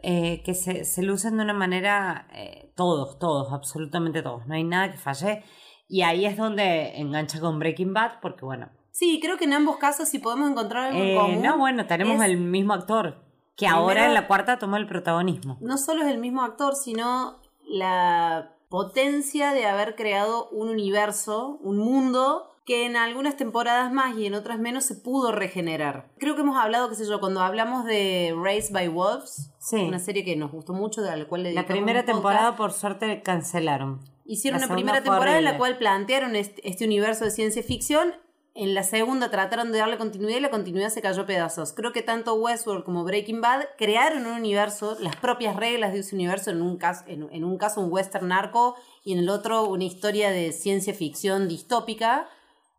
Eh, 0.02 0.42
que 0.44 0.52
se, 0.54 0.84
se 0.84 1.02
lucen 1.02 1.38
de 1.38 1.44
una 1.44 1.54
manera, 1.54 2.28
eh, 2.34 2.72
todos, 2.76 3.18
todos, 3.18 3.52
absolutamente 3.54 4.22
todos. 4.22 4.46
No 4.46 4.54
hay 4.54 4.64
nada 4.64 4.90
que 4.90 4.98
falle. 4.98 5.44
Y 5.88 6.02
ahí 6.02 6.26
es 6.26 6.36
donde 6.36 6.98
engancha 6.98 7.40
con 7.40 7.58
Breaking 7.58 7.94
Bad, 7.94 8.20
porque 8.20 8.44
bueno. 8.44 8.70
Sí, 8.90 9.20
creo 9.22 9.36
que 9.38 9.44
en 9.44 9.52
ambos 9.52 9.76
casos, 9.76 10.08
si 10.08 10.18
podemos 10.18 10.50
encontrar 10.50 10.86
algo 10.88 10.98
en 11.00 11.08
eh, 11.08 11.14
común. 11.16 11.42
no, 11.42 11.58
bueno, 11.58 11.86
tenemos 11.86 12.22
el 12.24 12.36
mismo 12.38 12.72
actor, 12.74 13.22
que 13.56 13.66
Primero- 13.66 13.76
ahora 13.76 14.06
en 14.06 14.14
la 14.14 14.26
cuarta 14.26 14.58
toma 14.58 14.76
el 14.78 14.86
protagonismo. 14.86 15.56
no 15.60 15.78
solo 15.78 16.02
es 16.02 16.08
el 16.08 16.18
mismo 16.18 16.42
actor, 16.42 16.74
sino 16.74 17.40
la 17.66 18.54
potencia 18.68 19.52
de 19.52 19.66
haber 19.66 19.94
creado 19.94 20.48
un 20.50 20.68
universo, 20.68 21.58
un 21.62 21.78
mundo 21.78 22.44
que 22.66 22.84
en 22.84 22.96
algunas 22.96 23.36
temporadas 23.36 23.90
más 23.92 24.16
y 24.18 24.26
en 24.26 24.34
otras 24.34 24.58
menos 24.58 24.84
se 24.84 24.94
pudo 24.94 25.32
regenerar. 25.32 26.10
Creo 26.18 26.34
que 26.34 26.42
hemos 26.42 26.58
hablado, 26.58 26.90
qué 26.90 26.96
sé 26.96 27.06
yo, 27.08 27.18
cuando 27.18 27.40
hablamos 27.40 27.86
de 27.86 28.34
Raised 28.38 28.74
by 28.74 28.88
Wolves, 28.88 29.52
Sí. 29.58 29.76
una 29.76 29.98
serie 29.98 30.22
que 30.22 30.36
nos 30.36 30.52
gustó 30.52 30.74
mucho, 30.74 31.00
de 31.00 31.16
la 31.16 31.24
cual 31.26 31.44
le 31.44 31.54
La 31.54 31.64
primera 31.64 32.04
temporada, 32.04 32.56
por 32.56 32.72
suerte, 32.72 33.22
cancelaron. 33.22 34.00
Hicieron 34.26 34.60
la 34.60 34.66
una 34.66 34.74
primera 34.74 35.02
temporada 35.02 35.38
en 35.38 35.44
la 35.44 35.56
cual 35.56 35.78
plantearon 35.78 36.36
este, 36.36 36.68
este 36.68 36.84
universo 36.84 37.24
de 37.24 37.30
ciencia 37.30 37.62
ficción 37.62 38.12
En 38.54 38.74
la 38.74 38.82
segunda 38.82 39.30
trataron 39.30 39.70
de 39.70 39.78
darle 39.78 39.98
continuidad 39.98 40.38
y 40.38 40.40
la 40.40 40.50
continuidad 40.50 40.88
se 40.88 41.00
cayó 41.00 41.22
a 41.22 41.26
pedazos. 41.26 41.72
Creo 41.72 41.92
que 41.92 42.02
tanto 42.02 42.34
Westworld 42.34 42.84
como 42.84 43.04
Breaking 43.04 43.40
Bad 43.40 43.64
crearon 43.76 44.26
un 44.26 44.32
universo, 44.32 44.96
las 45.00 45.14
propias 45.16 45.54
reglas 45.54 45.92
de 45.92 46.00
ese 46.00 46.16
universo, 46.16 46.50
en 46.50 46.62
un 46.62 46.76
caso, 46.76 47.04
en, 47.06 47.44
un, 47.44 47.56
caso 47.56 47.80
un 47.80 47.92
western 47.92 48.28
narco 48.28 48.74
y 49.04 49.12
en 49.12 49.20
el 49.20 49.28
otro 49.28 49.64
una 49.68 49.84
historia 49.84 50.30
de 50.30 50.52
ciencia 50.52 50.92
ficción 50.92 51.46
distópica, 51.46 52.28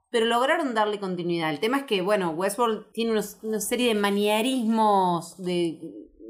pero 0.10 0.26
lograron 0.26 0.74
darle 0.74 1.00
continuidad. 1.00 1.50
El 1.50 1.60
tema 1.60 1.78
es 1.78 1.84
que, 1.84 2.02
bueno, 2.02 2.32
Westworld 2.32 2.92
tiene 2.92 3.12
una 3.44 3.62
serie 3.62 3.94
de 3.94 4.00
manierismos 4.00 5.42
de 5.42 5.80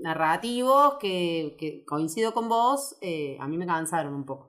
narrativos 0.02 0.96
que, 1.00 1.56
que 1.60 1.84
coincido 1.86 2.34
con 2.34 2.50
vos, 2.50 2.96
eh, 3.02 3.38
a 3.40 3.48
mí 3.48 3.58
me 3.58 3.66
cansaron 3.66 4.14
un 4.14 4.26
poco. 4.26 4.49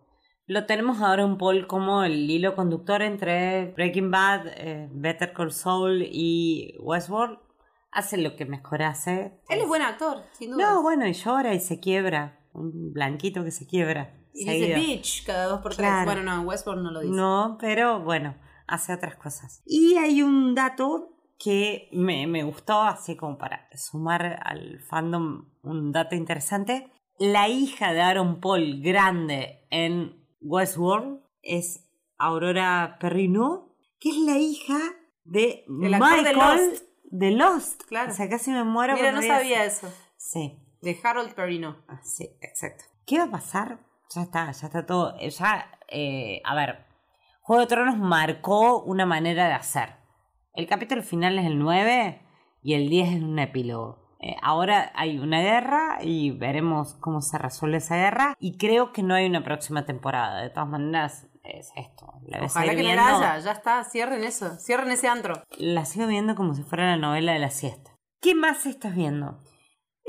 Lo 0.50 0.66
tenemos 0.66 1.00
ahora 1.00 1.24
un 1.24 1.38
Paul 1.38 1.68
como 1.68 2.02
el 2.02 2.28
hilo 2.28 2.56
conductor 2.56 3.02
entre 3.02 3.66
Breaking 3.66 4.10
Bad, 4.10 4.48
eh, 4.56 4.88
Better 4.90 5.32
Call 5.32 5.52
Saul 5.52 6.02
y 6.02 6.74
Westworld. 6.80 7.38
Hace 7.92 8.16
lo 8.16 8.34
que 8.34 8.46
mejor 8.46 8.82
hace. 8.82 9.40
Él 9.48 9.60
es 9.60 9.68
buen 9.68 9.82
actor, 9.82 10.24
sin 10.32 10.50
duda. 10.50 10.72
No, 10.72 10.82
bueno, 10.82 11.06
y 11.06 11.12
llora 11.12 11.54
y 11.54 11.60
se 11.60 11.78
quiebra. 11.78 12.40
Un 12.52 12.92
blanquito 12.92 13.44
que 13.44 13.52
se 13.52 13.64
quiebra. 13.68 14.12
Y 14.34 14.44
dice 14.44 14.74
bitch 14.74 15.24
cada 15.24 15.44
dos 15.44 15.60
por 15.60 15.76
tres. 15.76 15.88
Bueno, 16.04 16.24
no, 16.24 16.42
Westworld 16.42 16.82
no 16.82 16.90
lo 16.90 16.98
dice. 16.98 17.14
No, 17.14 17.56
pero 17.60 18.00
bueno, 18.00 18.34
hace 18.66 18.92
otras 18.92 19.14
cosas. 19.14 19.62
Y 19.64 19.98
hay 19.98 20.20
un 20.20 20.56
dato 20.56 21.12
que 21.38 21.88
me, 21.92 22.26
me 22.26 22.42
gustó, 22.42 22.82
así 22.82 23.14
como 23.14 23.38
para 23.38 23.68
sumar 23.76 24.40
al 24.42 24.80
fandom 24.80 25.44
un 25.62 25.92
dato 25.92 26.16
interesante. 26.16 26.90
La 27.20 27.48
hija 27.48 27.92
de 27.92 28.00
Aaron 28.00 28.40
Paul 28.40 28.80
grande 28.80 29.68
en 29.70 30.19
Westworld 30.40 31.20
es 31.42 31.88
Aurora 32.18 32.96
Perrineau, 33.00 33.74
que 33.98 34.10
es 34.10 34.16
la 34.16 34.38
hija 34.38 34.78
de 35.24 35.64
Michael 35.68 36.24
de 36.24 36.32
Lost. 36.32 36.84
de 37.04 37.30
Lost. 37.30 37.82
Claro. 37.84 38.12
O 38.12 38.14
sea, 38.14 38.28
casi 38.28 38.50
me 38.50 38.64
muero. 38.64 38.94
Mira, 38.94 39.12
no 39.12 39.22
sabía 39.22 39.64
eso. 39.64 39.92
Sí. 40.16 40.58
De 40.80 40.98
Harold 41.02 41.34
Perrineau. 41.34 41.76
Ah, 41.88 42.00
sí, 42.02 42.30
exacto. 42.40 42.84
¿Qué 43.06 43.18
va 43.18 43.24
a 43.24 43.30
pasar? 43.30 43.80
Ya 44.14 44.22
está, 44.22 44.50
ya 44.50 44.66
está 44.66 44.86
todo. 44.86 45.16
Ya, 45.18 45.70
eh, 45.88 46.40
a 46.44 46.54
ver, 46.54 46.86
Juego 47.42 47.62
de 47.62 47.66
Tronos 47.68 47.98
marcó 47.98 48.82
una 48.82 49.06
manera 49.06 49.48
de 49.48 49.54
hacer. 49.54 49.96
El 50.54 50.66
capítulo 50.66 51.02
final 51.02 51.38
es 51.38 51.46
el 51.46 51.58
9 51.58 52.22
y 52.62 52.74
el 52.74 52.88
10 52.88 53.08
es 53.16 53.22
un 53.22 53.38
epílogo. 53.38 54.09
Eh, 54.22 54.36
ahora 54.42 54.92
hay 54.94 55.18
una 55.18 55.40
guerra 55.40 55.98
y 56.02 56.30
veremos 56.30 56.94
cómo 57.00 57.22
se 57.22 57.38
resuelve 57.38 57.78
esa 57.78 57.96
guerra. 57.96 58.36
Y 58.38 58.58
creo 58.58 58.92
que 58.92 59.02
no 59.02 59.14
hay 59.14 59.26
una 59.26 59.42
próxima 59.42 59.86
temporada. 59.86 60.42
De 60.42 60.50
todas 60.50 60.68
maneras, 60.68 61.26
es 61.42 61.72
esto. 61.76 62.12
La 62.26 62.44
Ojalá 62.44 62.74
que 62.74 62.82
no 62.82 63.02
haya, 63.02 63.38
ya 63.38 63.52
está, 63.52 63.82
cierren 63.84 64.24
eso, 64.24 64.56
cierren 64.58 64.90
ese 64.90 65.08
antro. 65.08 65.42
La 65.58 65.84
sigo 65.84 66.06
viendo 66.06 66.34
como 66.34 66.54
si 66.54 66.62
fuera 66.62 66.86
la 66.86 66.96
novela 66.96 67.32
de 67.32 67.38
la 67.38 67.50
siesta. 67.50 67.92
¿Qué 68.20 68.34
más 68.34 68.66
estás 68.66 68.94
viendo? 68.94 69.38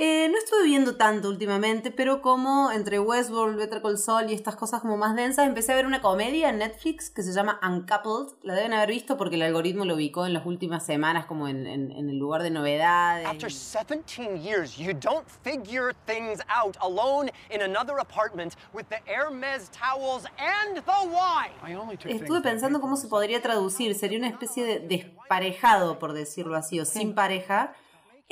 Eh, 0.03 0.29
no 0.29 0.37
estuve 0.39 0.63
viendo 0.63 0.95
tanto 0.95 1.29
últimamente, 1.29 1.91
pero 1.91 2.23
como 2.23 2.71
entre 2.71 2.97
Westworld, 2.97 3.55
Better 3.55 3.83
Call 3.83 3.99
Saul 3.99 4.31
y 4.31 4.33
estas 4.33 4.55
cosas 4.55 4.81
como 4.81 4.97
más 4.97 5.15
densas, 5.15 5.45
empecé 5.45 5.73
a 5.73 5.75
ver 5.75 5.85
una 5.85 6.01
comedia 6.01 6.49
en 6.49 6.57
Netflix 6.57 7.11
que 7.11 7.21
se 7.21 7.31
llama 7.31 7.59
Uncoupled. 7.61 8.33
La 8.41 8.55
deben 8.55 8.73
haber 8.73 8.89
visto 8.89 9.15
porque 9.15 9.35
el 9.35 9.43
algoritmo 9.43 9.85
lo 9.85 9.93
ubicó 9.93 10.25
en 10.25 10.33
las 10.33 10.43
últimas 10.47 10.83
semanas 10.83 11.27
como 11.27 11.47
en, 11.47 11.67
en, 11.67 11.91
en 11.91 12.09
el 12.09 12.17
lugar 12.17 12.41
de 12.41 12.49
novedades. 12.49 13.27
After 13.27 13.51
17 13.51 14.41
years, 14.41 14.75
you 14.75 14.91
don't 14.91 15.27
figure 15.43 15.93
things 16.07 16.39
out 16.49 16.75
alone 16.81 17.29
in 17.51 17.61
another 17.61 17.99
apartment 17.99 18.55
with 18.73 18.85
the 18.89 19.01
Hermes 19.05 19.69
towels 19.69 20.25
and 20.39 20.83
the 20.83 21.07
wine. 21.11 21.93
Estuve 22.05 22.41
pensando 22.41 22.81
cómo 22.81 22.95
se 22.97 23.07
podría 23.07 23.39
traducir. 23.39 23.93
Sería 23.93 24.17
una 24.17 24.29
especie 24.29 24.65
de 24.65 24.79
desparejado, 24.79 25.99
por 25.99 26.13
decirlo 26.13 26.55
así, 26.57 26.79
o 26.79 26.85
sin 26.85 27.13
pareja 27.13 27.75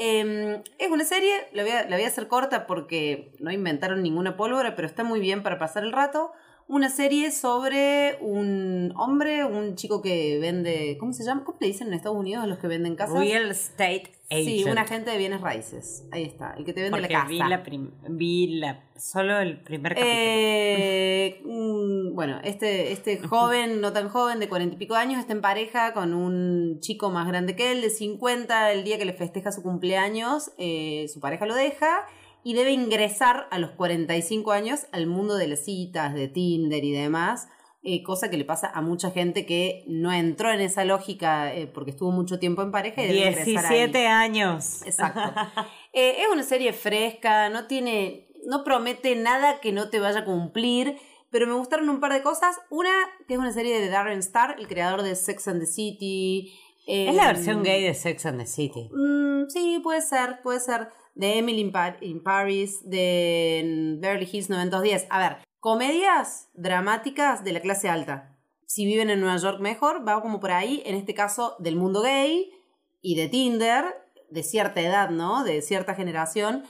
Em, 0.02 0.64
es 0.78 0.90
una 0.90 1.04
serie, 1.04 1.30
la 1.52 1.64
voy, 1.64 1.74
a, 1.74 1.84
la 1.84 1.98
voy 1.98 2.06
a 2.06 2.08
hacer 2.08 2.30
corta 2.30 2.66
porque 2.68 3.34
no 3.40 3.52
inventaron 3.52 4.02
ninguna 4.02 4.38
pólvora, 4.38 4.74
pero 4.74 4.88
está 4.88 5.04
muy 5.04 5.20
bien 5.20 5.44
para 5.44 5.58
pasar 5.58 5.84
el 5.84 5.92
rato 5.92 6.32
una 6.70 6.90
serie 6.90 7.32
sobre 7.32 8.20
un 8.22 8.94
hombre, 8.96 9.44
un 9.44 9.76
chico 9.76 10.04
que 10.04 10.38
vende, 10.40 10.98
¿cómo 11.00 11.14
se 11.14 11.24
llama? 11.24 11.44
¿Cómo 11.44 11.58
le 11.60 11.66
dicen 11.66 11.88
en 11.88 11.96
Estados 11.96 12.16
Unidos 12.16 12.48
los 12.48 12.60
que 12.60 12.68
venden 12.68 12.96
casas? 12.96 13.20
Real 13.20 13.50
estate 13.50 14.12
agent. 14.30 14.48
Sí, 14.48 14.64
un 14.70 14.78
agente 14.78 15.10
de 15.10 15.18
bienes 15.18 15.42
raíces. 15.42 16.08
Ahí 16.12 16.26
está, 16.26 16.54
el 16.56 16.66
que 16.66 16.74
te 16.74 16.84
vende 16.84 17.02
la 17.02 17.08
casa. 17.08 17.28
Vi, 17.28 17.40
la 17.40 17.64
vi 18.08 18.48
la, 18.60 18.84
solo 18.98 19.40
el 19.40 19.60
primer 19.62 19.96
capítulo. 19.96 20.14
Eh, 20.16 21.42
mm, 21.44 22.14
bueno, 22.14 22.40
este, 22.44 22.92
este 22.92 23.18
joven, 23.28 23.82
no 23.82 23.92
tan 23.92 24.08
joven, 24.08 24.40
de 24.40 24.48
cuarenta 24.48 24.76
y 24.76 24.78
pico 24.78 24.94
años, 24.94 25.20
está 25.20 25.34
en 25.34 25.42
pareja 25.42 25.94
con 25.94 26.14
un 26.14 26.80
chico 26.82 27.10
más 27.10 27.28
grande 27.28 27.56
que 27.56 27.72
él, 27.72 27.82
de 27.82 27.90
50. 27.90 28.74
El 28.74 28.84
día 28.84 29.00
que 29.00 29.06
le 29.06 29.14
festeja 29.14 29.52
su 29.52 29.64
cumpleaños, 29.64 30.52
eh, 30.60 31.08
su 31.12 31.20
pareja 31.20 31.48
lo 31.48 31.56
deja 31.56 32.06
y 32.50 32.54
debe 32.56 32.72
ingresar 32.72 33.48
a 33.52 33.60
los 33.60 33.70
45 33.74 34.52
años 34.52 34.88
al 34.92 35.06
mundo 35.06 35.36
de 35.36 35.48
las 35.48 35.66
citas, 35.66 36.16
de 36.16 36.28
Tinder 36.28 36.84
y 36.84 36.92
demás, 36.92 37.48
eh, 37.84 38.02
cosa 38.02 38.32
que 38.32 38.38
le 38.38 38.44
pasa 38.44 38.72
a 38.74 38.82
mucha 38.82 39.12
gente 39.12 39.46
que 39.46 39.84
no 39.86 40.12
entró 40.12 40.52
en 40.52 40.60
esa 40.60 40.84
lógica 40.84 41.54
eh, 41.54 41.68
porque 41.68 41.92
estuvo 41.92 42.10
mucho 42.10 42.40
tiempo 42.40 42.64
en 42.64 42.72
pareja 42.72 43.04
y 43.04 43.14
debe 43.14 43.46
17 43.46 44.08
años. 44.08 44.82
Exacto. 44.84 45.22
Eh, 45.92 46.22
es 46.22 46.28
una 46.32 46.44
serie 46.44 46.72
fresca, 46.72 47.50
no 47.50 47.66
tiene, 47.66 48.28
no 48.46 48.64
promete 48.64 49.16
nada 49.16 49.60
que 49.60 49.72
no 49.72 49.90
te 49.90 50.00
vaya 50.00 50.20
a 50.20 50.26
cumplir. 50.26 50.98
Pero 51.32 51.48
me 51.48 51.54
gustaron 51.54 51.90
un 51.90 52.00
par 52.00 52.14
de 52.14 52.22
cosas. 52.22 52.58
Una, 52.70 52.92
que 53.28 53.34
es 53.34 53.40
una 53.40 53.52
serie 53.52 53.80
de 53.80 53.90
Darren 53.90 54.20
Star, 54.20 54.56
el 54.60 54.68
creador 54.68 55.02
de 55.02 55.16
Sex 55.16 55.48
and 55.48 55.60
the 55.60 55.66
City. 55.66 56.54
es 56.86 57.16
la 57.16 57.26
versión 57.26 57.64
gay 57.64 57.84
de 57.84 57.96
Sex 57.96 58.28
and 58.28 58.40
the 58.40 58.46
City. 58.46 58.88
Mm, 58.94 59.50
sí, 59.50 59.80
puede 59.84 60.02
ser, 60.02 60.42
puede 60.44 60.60
ser 60.60 60.90
de 61.20 61.38
Emily 61.38 61.70
in, 62.00 62.24
Paris, 62.24 62.80
de 62.90 63.98
Beverly 64.00 64.30
Hills 64.32 64.50
90210. 64.50 65.08
A 65.10 65.20
ver, 65.20 65.38
comedias 65.60 66.48
dramáticas 66.54 67.44
de 67.44 67.52
la 67.52 67.60
clase 67.60 67.90
alta. 67.90 68.38
Si 68.66 68.86
viven 68.86 69.10
en 69.10 69.20
Nueva 69.20 69.36
York 69.36 69.60
mejor, 69.60 70.08
va 70.08 70.22
como 70.22 70.40
por 70.40 70.52
ahí, 70.52 70.82
en 70.86 70.96
este 70.96 71.14
caso 71.14 71.58
del 71.60 71.76
mundo 71.76 72.02
gay 72.02 72.54
y 73.02 73.16
de 73.16 73.28
Tinder, 73.28 73.84
de 74.30 74.44
cierta 74.44 74.80
edad, 74.80 75.10
¿no? 75.10 75.44
De 75.44 75.62
cierta 75.62 75.94
generación. 75.94 76.64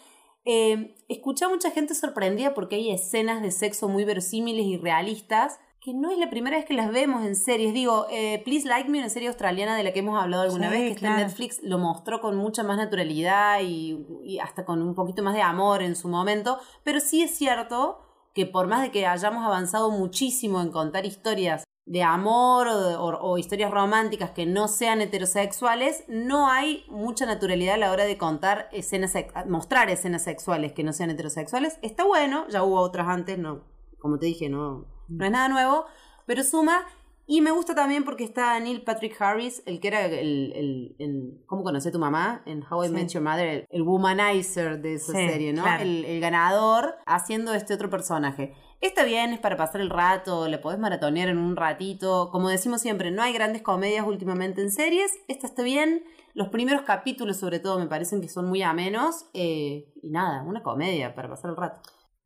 Eh, 0.45 0.95
escuché 1.09 1.45
a 1.45 1.49
mucha 1.49 1.69
gente 1.69 1.93
sorprendida 1.93 2.55
porque 2.55 2.77
hay 2.77 2.89
escenas 2.91 3.43
de 3.43 3.51
sexo 3.51 3.87
muy 3.87 4.03
verosímiles 4.03 4.65
y 4.65 4.77
realistas 4.77 5.59
que 5.81 5.93
no 5.93 6.11
es 6.11 6.17
la 6.17 6.29
primera 6.29 6.57
vez 6.57 6.65
que 6.65 6.73
las 6.73 6.91
vemos 6.91 7.25
en 7.25 7.35
series. 7.35 7.73
Digo, 7.73 8.07
eh, 8.11 8.41
Please 8.43 8.67
Like 8.67 8.89
Me, 8.89 8.99
una 8.99 9.09
serie 9.09 9.29
australiana 9.29 9.77
de 9.77 9.83
la 9.83 9.93
que 9.93 9.99
hemos 9.99 10.21
hablado 10.21 10.43
alguna 10.43 10.69
vez, 10.69 10.81
que 10.81 10.91
está 10.95 11.07
en 11.07 11.27
Netflix, 11.27 11.61
lo 11.63 11.77
mostró 11.77 12.19
con 12.19 12.35
mucha 12.35 12.63
más 12.63 12.77
naturalidad 12.77 13.61
y, 13.61 14.39
hasta 14.39 14.65
con 14.65 14.81
un 14.81 14.93
poquito 14.93 15.23
más 15.23 15.33
de 15.33 15.41
amor 15.41 15.81
en 15.81 15.95
su 15.95 16.09
momento. 16.09 16.59
Pero 16.83 16.99
sí 16.99 17.21
es 17.21 17.31
cierto 17.31 17.99
que 18.33 18.45
por 18.45 18.67
más 18.67 18.81
de 18.81 18.91
que 18.91 19.07
hayamos 19.07 19.45
avanzado 19.45 19.89
muchísimo 19.89 20.61
en 20.61 20.71
contar 20.71 21.05
historias 21.05 21.63
de 21.85 22.03
amor 22.03 22.67
o, 22.69 23.37
historias 23.39 23.71
románticas 23.71 24.31
que 24.31 24.45
no 24.45 24.67
sean 24.67 25.01
heterosexuales, 25.01 26.03
no 26.07 26.47
hay 26.47 26.83
mucha 26.89 27.25
naturalidad 27.25 27.75
a 27.75 27.77
la 27.77 27.91
hora 27.91 28.03
de 28.03 28.17
contar 28.17 28.69
escenas, 28.73 29.13
mostrar 29.47 29.89
escenas 29.89 30.23
sexuales 30.23 30.73
que 30.73 30.83
no 30.83 30.93
sean 30.93 31.09
heterosexuales. 31.09 31.79
Está 31.81 32.03
bueno, 32.03 32.45
ya 32.49 32.63
hubo 32.63 32.79
otras 32.81 33.07
antes, 33.07 33.39
no, 33.39 33.63
como 33.97 34.19
te 34.19 34.27
dije, 34.27 34.49
no, 34.49 34.98
no 35.09 35.25
es 35.25 35.31
nada 35.31 35.49
nuevo, 35.49 35.85
pero 36.25 36.43
suma. 36.43 36.85
Y 37.31 37.41
me 37.41 37.51
gusta 37.51 37.75
también 37.75 38.05
porque 38.05 38.23
está 38.23 38.59
Neil 38.59 38.81
Patrick 38.81 39.15
Harris, 39.21 39.61
el 39.67 39.79
que 39.79 39.89
era 39.89 40.07
el, 40.07 40.95
el, 40.97 41.43
¿cómo 41.45 41.63
conocí 41.63 41.89
a 41.89 41.91
tu 41.91 41.99
mamá? 41.99 42.41
En 42.47 42.63
How 42.67 42.85
I 42.85 42.89
Met 42.89 43.09
Your 43.09 43.21
Mother, 43.21 43.67
el, 43.69 43.81
womanizer 43.83 44.81
de 44.81 44.95
esa 44.95 45.13
serie, 45.13 45.53
¿no? 45.53 45.63
El, 45.79 46.19
ganador 46.19 46.95
haciendo 47.05 47.53
este 47.53 47.75
otro 47.75 47.87
personaje. 47.91 48.55
Está 48.81 49.03
bien, 49.03 49.31
es 49.31 49.39
para 49.39 49.57
pasar 49.57 49.79
el 49.79 49.91
rato, 49.91 50.47
le 50.47 50.57
podés 50.57 50.79
maratonear 50.79 51.29
en 51.29 51.37
un 51.37 51.55
ratito. 51.55 52.29
Como 52.31 52.49
decimos 52.49 52.81
siempre, 52.81 53.11
no 53.11 53.21
hay 53.21 53.31
grandes 53.31 53.61
comedias 53.61 54.07
últimamente 54.07 54.63
en 54.63 54.71
series. 54.71 55.11
Esta 55.27 55.45
está 55.45 55.61
bien. 55.61 56.03
Los 56.33 56.47
primeros 56.47 56.81
capítulos, 56.81 57.37
sobre 57.37 57.59
todo, 57.59 57.77
me 57.77 57.85
parecen 57.85 58.21
que 58.21 58.29
son 58.29 58.49
muy 58.49 58.63
amenos. 58.63 59.27
Eh, 59.35 59.93
y 60.01 60.09
nada, 60.09 60.41
una 60.41 60.63
comedia 60.63 61.13
para 61.13 61.29
pasar 61.29 61.51
el 61.51 61.57
rato. 61.57 61.79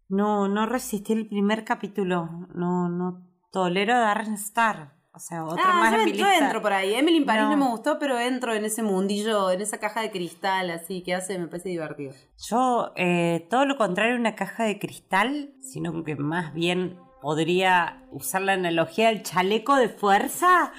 No, 0.10 0.48
no 0.48 0.66
resistí 0.66 1.14
el 1.14 1.28
primer 1.28 1.64
capítulo. 1.64 2.48
No, 2.54 2.90
no 2.90 3.28
tolero 3.52 3.94
Darren 3.94 4.34
Star. 4.34 4.94
O 5.16 5.20
sea, 5.20 5.46
otro 5.46 5.64
ah, 5.64 5.92
más 5.92 6.12
yo, 6.12 6.26
entro 6.28 6.60
por 6.60 6.74
ahí. 6.74 6.96
Emily 6.96 7.18
in 7.18 7.26
Paris 7.26 7.44
no. 7.44 7.58
me 7.58 7.68
gustó, 7.68 8.00
pero 8.00 8.18
entro 8.18 8.56
en 8.56 8.66
ese 8.66 8.82
mundillo, 8.82 9.52
en 9.52 9.62
esa 9.62 9.78
caja 9.78 10.02
de 10.02 10.10
cristal, 10.10 10.72
así 10.72 11.04
que 11.04 11.14
hace, 11.14 11.38
me 11.38 11.48
parece 11.48 11.70
divertido. 11.70 12.14
Yo, 12.50 12.92
eh, 12.96 13.46
todo 13.48 13.66
lo 13.66 13.78
contrario, 13.78 14.16
una 14.16 14.34
caja 14.34 14.64
de 14.64 14.80
cristal, 14.80 15.54
sino 15.62 16.04
que 16.04 16.16
más 16.16 16.56
bien 16.56 16.98
podría 17.22 18.08
usar 18.12 18.42
la 18.42 18.54
analogía 18.54 19.10
del 19.10 19.22
chaleco 19.22 19.76
de 19.76 19.90
fuerza. 19.90 20.74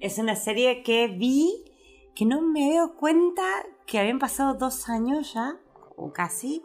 Es 0.00 0.16
una 0.16 0.34
serie 0.34 0.82
que 0.82 1.08
vi 1.08 1.52
que 2.14 2.24
no 2.24 2.40
me 2.40 2.70
he 2.70 2.76
dado 2.76 2.96
cuenta 2.96 3.42
que 3.86 3.98
habían 3.98 4.18
pasado 4.18 4.54
dos 4.54 4.88
años 4.88 5.34
ya, 5.34 5.58
o 5.96 6.10
casi, 6.10 6.62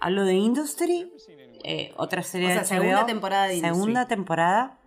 Hablo 0.00 0.24
de 0.24 0.34
Industry, 0.34 1.12
eh, 1.64 1.92
otra 1.96 2.22
serie 2.22 2.48
o 2.48 2.50
sea, 2.50 2.60
de 2.60 2.66
segunda 2.66 3.06
temporada 3.06 3.46
de 3.48 3.56
Industry. 3.56 3.74
Segunda 3.74 4.08
temporada. 4.08 4.78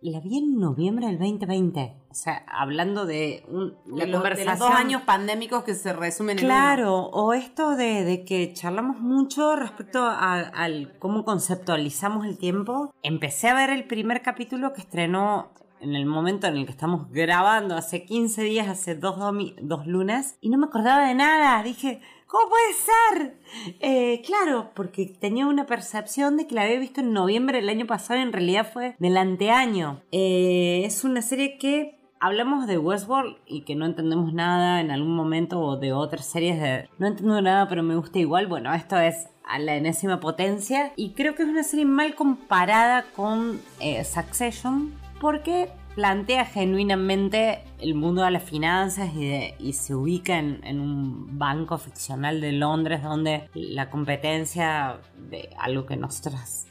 la 0.00 0.20
vi 0.20 0.38
en 0.38 0.58
noviembre 0.58 1.06
del 1.06 1.18
2020. 1.18 1.96
O 2.10 2.14
sea, 2.14 2.44
hablando 2.48 3.06
de 3.06 3.44
un, 3.48 3.76
la 3.86 4.04
de, 4.04 4.12
de 4.36 4.44
los 4.44 4.58
dos 4.58 4.70
años 4.70 5.02
pandémicos 5.02 5.64
que 5.64 5.74
se 5.74 5.92
resumen 5.92 6.38
en 6.38 6.44
Claro, 6.44 7.06
o 7.06 7.32
esto 7.32 7.76
de, 7.76 8.04
de, 8.04 8.24
que 8.24 8.52
charlamos 8.52 8.98
mucho 8.98 9.56
respecto 9.56 10.04
al 10.04 10.96
cómo 10.98 11.24
conceptualizamos 11.24 12.26
el 12.26 12.38
tiempo. 12.38 12.94
Empecé 13.02 13.48
a 13.48 13.54
ver 13.54 13.70
el 13.70 13.84
primer 13.84 14.22
capítulo 14.22 14.72
que 14.72 14.80
estrenó 14.80 15.52
en 15.80 15.94
el 15.94 16.06
momento 16.06 16.46
en 16.46 16.56
el 16.56 16.66
que 16.66 16.72
estamos 16.72 17.10
grabando, 17.10 17.74
hace 17.74 18.04
15 18.04 18.42
días, 18.42 18.68
hace 18.68 18.94
dos, 18.94 19.16
dos 19.62 19.86
lunes, 19.86 20.36
y 20.40 20.50
no 20.50 20.58
me 20.58 20.66
acordaba 20.66 21.06
de 21.06 21.14
nada. 21.14 21.62
Dije, 21.62 22.00
¿cómo 22.30 22.48
puede 22.48 22.72
ser? 22.74 23.40
Eh, 23.80 24.22
claro, 24.24 24.70
porque 24.74 25.06
tenía 25.06 25.46
una 25.46 25.66
percepción 25.66 26.36
de 26.36 26.46
que 26.46 26.54
la 26.54 26.62
había 26.62 26.78
visto 26.78 27.00
en 27.00 27.12
noviembre 27.12 27.58
del 27.58 27.68
año 27.68 27.86
pasado 27.86 28.20
y 28.20 28.22
en 28.22 28.32
realidad 28.32 28.70
fue 28.72 28.94
del 28.98 29.16
anteaño. 29.16 30.02
Eh, 30.12 30.82
es 30.84 31.02
una 31.04 31.22
serie 31.22 31.58
que 31.58 31.98
hablamos 32.20 32.66
de 32.66 32.78
Westworld 32.78 33.36
y 33.46 33.62
que 33.62 33.74
no 33.74 33.86
entendemos 33.86 34.32
nada 34.32 34.80
en 34.80 34.90
algún 34.90 35.16
momento 35.16 35.60
o 35.60 35.76
de 35.76 35.92
otras 35.92 36.26
series 36.26 36.60
de 36.60 36.88
no 36.98 37.06
entiendo 37.06 37.40
nada 37.42 37.68
pero 37.68 37.82
me 37.82 37.96
gusta 37.96 38.18
igual. 38.18 38.46
Bueno, 38.46 38.72
esto 38.72 38.96
es 38.98 39.26
a 39.44 39.58
la 39.58 39.74
enésima 39.74 40.20
potencia 40.20 40.92
y 40.94 41.10
creo 41.14 41.34
que 41.34 41.42
es 41.42 41.48
una 41.48 41.64
serie 41.64 41.86
mal 41.86 42.14
comparada 42.14 43.06
con 43.16 43.60
eh, 43.80 44.04
Succession 44.04 44.94
porque 45.20 45.70
plantea 46.00 46.46
genuinamente 46.46 47.62
el 47.78 47.94
mundo 47.94 48.22
de 48.22 48.30
las 48.30 48.42
finanzas 48.42 49.10
y, 49.14 49.72
se 49.74 49.94
ubica 49.94 50.38
en, 50.38 50.80
un 50.80 51.38
banco 51.38 51.76
ficcional 51.76 52.40
de 52.40 52.52
Londres 52.52 53.02
donde 53.02 53.50
la 53.52 53.90
competencia 53.90 54.96
de 55.28 55.50
algo 55.58 55.84
que 55.84 55.98
nosotros 55.98 56.64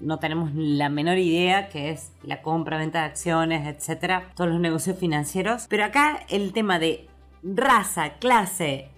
no 0.00 0.18
tenemos 0.18 0.52
la 0.54 0.88
menor 0.88 1.18
idea, 1.18 1.68
que 1.68 1.90
es 1.90 2.12
la 2.22 2.40
compra, 2.40 2.78
venta 2.78 3.00
de 3.00 3.04
acciones, 3.04 3.66
etcétera, 3.68 4.30
todos 4.34 4.48
los 4.48 4.60
negocios 4.60 4.96
financieros. 4.98 5.66
Pero 5.68 5.84
acá 5.84 6.20
el 6.30 6.54
tema 6.54 6.78
de 6.78 7.06
raza, 7.42 8.14
clase 8.14 8.88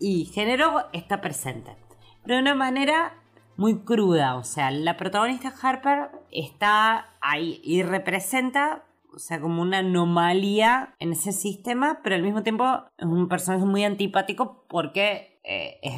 y 0.00 0.24
género 0.32 0.86
está 0.94 1.20
presente. 1.20 1.76
Pero 2.22 2.36
de 2.36 2.40
una 2.40 2.54
manera 2.54 3.12
muy 3.58 3.80
cruda, 3.80 4.36
o 4.36 4.44
sea, 4.44 4.70
la 4.70 4.96
protagonista 4.96 5.52
Harper 5.60 6.08
está 6.32 7.10
ahí 7.20 7.60
y 7.62 7.82
representa, 7.82 8.84
o 9.16 9.18
sea, 9.18 9.40
como 9.40 9.62
una 9.62 9.78
anomalía 9.78 10.94
en 10.98 11.12
ese 11.12 11.32
sistema, 11.32 12.00
pero 12.04 12.16
al 12.16 12.22
mismo 12.22 12.42
tiempo 12.42 12.66
es 12.98 13.06
un 13.06 13.28
personaje 13.28 13.64
muy 13.64 13.82
antipático 13.82 14.66
porque 14.68 15.40
eh, 15.42 15.78
es 15.82 15.94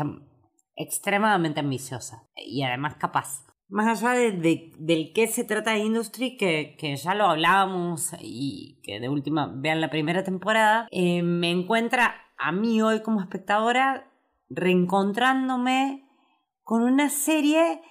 extremadamente 0.76 1.60
ambiciosa 1.60 2.28
y 2.36 2.62
además 2.62 2.94
capaz. 2.94 3.44
Más 3.68 4.02
allá 4.02 4.18
de, 4.18 4.72
del 4.78 5.12
qué 5.12 5.26
se 5.26 5.44
trata 5.44 5.72
de 5.72 5.80
Industry, 5.80 6.36
que, 6.36 6.76
que, 6.78 6.96
ya 6.96 7.14
lo 7.14 7.24
hablábamos 7.26 8.14
y 8.20 8.80
que 8.82 9.00
de 9.00 9.08
última 9.08 9.52
vean 9.52 9.80
la 9.80 9.90
primera 9.90 10.22
temporada, 10.22 10.86
eh, 10.90 11.22
me 11.22 11.50
encuentra 11.50 12.14
a 12.38 12.52
mí 12.52 12.80
hoy 12.80 13.02
como 13.02 13.20
espectadora 13.20 14.10
reencontrándome 14.48 16.08
con 16.62 16.82
una 16.82 17.10
serie 17.10 17.82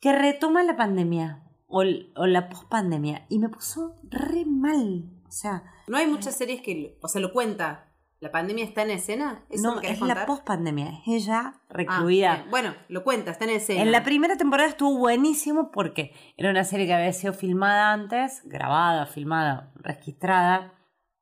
que 0.00 0.12
retoma 0.12 0.64
la 0.64 0.76
pandemia 0.76 1.43
o, 1.66 1.82
o 2.16 2.26
la 2.26 2.48
pospandemia 2.48 3.26
y 3.28 3.38
me 3.38 3.48
puso 3.48 3.96
re 4.04 4.44
mal. 4.44 5.04
O 5.26 5.32
sea, 5.32 5.64
no 5.88 5.96
hay 5.96 6.06
muchas 6.06 6.36
series 6.36 6.60
que, 6.62 6.98
o 7.02 7.08
sea, 7.08 7.20
lo 7.20 7.32
cuenta. 7.32 7.90
¿La 8.20 8.30
pandemia 8.30 8.64
está 8.64 8.82
en 8.82 8.90
escena? 8.90 9.44
no, 9.62 9.82
es 9.82 10.00
la 10.00 10.24
pospandemia. 10.24 11.00
Es 11.06 11.24
ella 11.24 11.60
recluida. 11.68 12.44
Ah, 12.44 12.46
bueno, 12.48 12.74
lo 12.88 13.04
cuenta, 13.04 13.30
está 13.30 13.44
en 13.44 13.50
escena. 13.50 13.82
En 13.82 13.92
la 13.92 14.02
primera 14.02 14.38
temporada 14.38 14.68
estuvo 14.68 14.96
buenísimo 14.96 15.70
porque 15.70 16.14
era 16.38 16.48
una 16.48 16.64
serie 16.64 16.86
que 16.86 16.94
había 16.94 17.12
sido 17.12 17.34
filmada 17.34 17.92
antes, 17.92 18.40
grabada, 18.46 19.04
filmada, 19.04 19.72
registrada, 19.74 20.72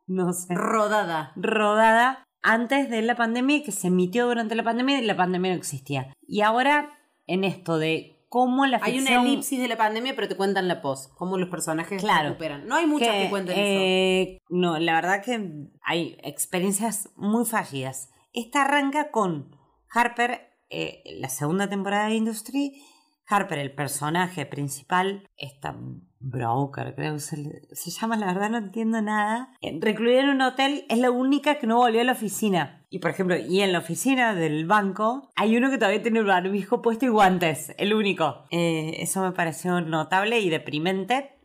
no 0.06 0.32
sé. 0.32 0.54
Rodada. 0.54 1.32
Rodada 1.34 2.22
antes 2.42 2.90
de 2.90 3.02
la 3.02 3.16
pandemia 3.16 3.64
que 3.64 3.72
se 3.72 3.88
emitió 3.88 4.26
durante 4.26 4.54
la 4.54 4.62
pandemia 4.62 5.00
y 5.00 5.04
la 5.04 5.16
pandemia 5.16 5.52
no 5.52 5.58
existía. 5.58 6.14
Y 6.26 6.42
ahora 6.42 6.98
en 7.26 7.44
esto 7.44 7.78
de 7.78 8.21
cómo 8.32 8.64
la 8.64 8.78
ficción... 8.78 9.06
Hay 9.06 9.14
una 9.14 9.28
elipsis 9.28 9.60
de 9.60 9.68
la 9.68 9.76
pandemia, 9.76 10.14
pero 10.16 10.26
te 10.26 10.36
cuentan 10.36 10.66
la 10.66 10.80
post, 10.80 11.12
cómo 11.16 11.36
los 11.36 11.50
personajes 11.50 12.00
claro, 12.00 12.30
recuperan. 12.30 12.66
No 12.66 12.76
hay 12.76 12.86
muchas 12.86 13.14
que, 13.14 13.28
cuenten 13.28 13.58
eh, 13.58 14.22
eso. 14.22 14.44
No, 14.48 14.78
la 14.78 14.94
verdad 14.94 15.22
que 15.22 15.68
hay 15.82 16.16
experiencias 16.22 17.10
muy 17.14 17.44
fallidas. 17.44 18.08
Esta 18.32 18.62
arranca 18.62 19.10
con 19.10 19.54
Harper, 19.90 20.48
eh, 20.70 21.02
la 21.20 21.28
segunda 21.28 21.68
temporada 21.68 22.08
de 22.08 22.14
Industry, 22.14 22.82
Harper, 23.26 23.58
el 23.58 23.74
personaje 23.74 24.46
principal, 24.46 25.28
esta 25.36 25.76
broker, 26.22 26.94
creo 26.94 27.14
que 27.14 27.20
se, 27.20 27.90
llama, 27.90 28.16
la 28.16 28.26
verdad 28.26 28.50
no 28.50 28.58
entiendo 28.58 29.00
nada. 29.02 29.52
Recluida 29.80 30.20
en 30.20 30.28
un 30.28 30.42
hotel, 30.42 30.84
es 30.88 30.98
la 30.98 31.10
única 31.10 31.58
que 31.58 31.66
no 31.66 31.78
volvió 31.78 32.00
a 32.00 32.04
la 32.04 32.12
oficina. 32.12 32.86
Y 32.90 32.98
por 32.98 33.10
ejemplo, 33.10 33.36
y 33.36 33.60
en 33.60 33.72
la 33.72 33.78
oficina 33.78 34.34
del 34.34 34.66
banco 34.66 35.30
hay 35.34 35.56
uno 35.56 35.70
que 35.70 35.78
todavía 35.78 36.02
tiene 36.02 36.20
el 36.20 36.26
barbijo 36.26 36.82
puesto 36.82 37.06
y 37.06 37.08
guantes, 37.08 37.74
el 37.78 37.94
único. 37.94 38.44
Eh, 38.50 38.96
eso 38.98 39.22
me 39.22 39.32
pareció 39.32 39.80
notable 39.80 40.40
y 40.40 40.50
deprimente. 40.50 41.38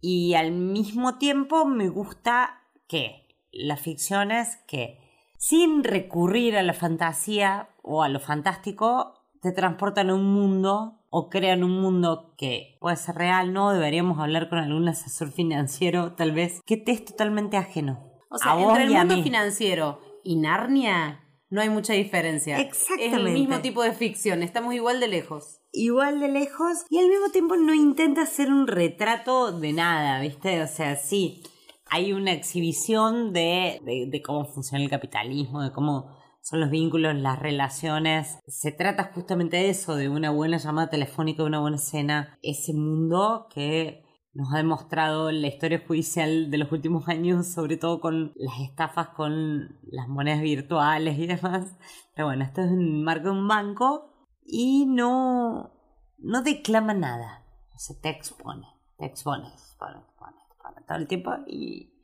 Y 0.00 0.34
al 0.34 0.52
mismo 0.52 1.16
tiempo 1.16 1.64
me 1.64 1.88
gusta 1.88 2.62
que 2.88 3.28
las 3.52 3.80
ficciones 3.80 4.58
que 4.66 4.98
sin 5.38 5.84
recurrir 5.84 6.56
a 6.56 6.62
la 6.62 6.74
fantasía 6.74 7.68
o 7.82 8.02
a 8.02 8.08
lo 8.08 8.20
fantástico 8.20 9.23
te 9.44 9.52
transportan 9.52 10.08
a 10.08 10.14
un 10.14 10.24
mundo 10.24 11.02
o 11.10 11.28
crean 11.28 11.64
un 11.64 11.78
mundo 11.78 12.34
que 12.38 12.78
puede 12.80 12.96
ser 12.96 13.16
real, 13.16 13.52
¿no? 13.52 13.74
Deberíamos 13.74 14.18
hablar 14.18 14.48
con 14.48 14.58
algún 14.58 14.88
asesor 14.88 15.30
financiero, 15.30 16.14
tal 16.14 16.32
vez, 16.32 16.62
que 16.64 16.78
te 16.78 16.92
es 16.92 17.04
totalmente 17.04 17.58
ajeno. 17.58 18.10
O 18.30 18.38
sea, 18.38 18.58
entre 18.58 18.84
el 18.84 18.94
mundo 18.94 19.22
financiero 19.22 20.00
y 20.24 20.36
Narnia 20.36 21.20
no 21.50 21.60
hay 21.60 21.68
mucha 21.68 21.92
diferencia. 21.92 22.58
Exactamente. 22.58 23.06
Es 23.06 23.12
el 23.12 23.32
mismo 23.34 23.60
tipo 23.60 23.82
de 23.82 23.92
ficción, 23.92 24.42
estamos 24.42 24.72
igual 24.74 24.98
de 24.98 25.08
lejos. 25.08 25.60
Igual 25.72 26.20
de 26.20 26.28
lejos 26.28 26.86
y 26.88 26.98
al 26.98 27.08
mismo 27.08 27.28
tiempo 27.28 27.56
no 27.56 27.74
intenta 27.74 28.22
hacer 28.22 28.48
un 28.48 28.66
retrato 28.66 29.52
de 29.52 29.74
nada, 29.74 30.20
¿viste? 30.20 30.62
O 30.62 30.66
sea, 30.66 30.96
sí, 30.96 31.42
hay 31.90 32.14
una 32.14 32.32
exhibición 32.32 33.34
de, 33.34 34.08
de 34.08 34.22
cómo 34.22 34.46
funciona 34.46 34.82
el 34.82 34.90
capitalismo, 34.90 35.62
de 35.62 35.70
cómo 35.70 36.23
son 36.44 36.60
los 36.60 36.70
vínculos, 36.70 37.14
las 37.14 37.38
relaciones. 37.38 38.38
Se 38.46 38.70
trata 38.70 39.10
justamente 39.14 39.56
de 39.56 39.70
eso, 39.70 39.96
de 39.96 40.10
una 40.10 40.30
buena 40.30 40.58
llamada 40.58 40.90
telefónica, 40.90 41.42
de 41.42 41.48
una 41.48 41.60
buena 41.60 41.78
escena. 41.78 42.38
Ese 42.42 42.74
mundo 42.74 43.46
que 43.52 44.04
nos 44.34 44.52
ha 44.52 44.58
demostrado 44.58 45.32
la 45.32 45.46
historia 45.46 45.82
judicial 45.86 46.50
de 46.50 46.58
los 46.58 46.70
últimos 46.70 47.08
años, 47.08 47.50
sobre 47.50 47.78
todo 47.78 47.98
con 47.98 48.32
las 48.36 48.60
estafas 48.60 49.08
con 49.10 49.78
las 49.84 50.06
monedas 50.06 50.42
virtuales 50.42 51.18
y 51.18 51.26
demás. 51.26 51.78
Pero 52.14 52.26
bueno, 52.26 52.44
esto 52.44 52.60
es 52.60 52.70
un 52.70 53.02
marco 53.02 53.24
de 53.24 53.38
un 53.38 53.48
banco 53.48 54.10
y 54.44 54.84
no, 54.84 55.72
no 56.18 56.42
declama 56.42 56.92
nada. 56.92 57.42
O 57.74 57.78
sea, 57.78 57.96
te 58.02 58.10
expone, 58.10 58.66
te 58.98 59.06
expone, 59.06 59.48
te 59.48 59.54
expone, 59.54 59.94
te 59.94 60.00
expone, 60.00 60.36
te 60.36 60.52
expone 60.52 60.86
todo 60.86 60.98
el 60.98 61.08
tiempo 61.08 61.30
y 61.46 61.94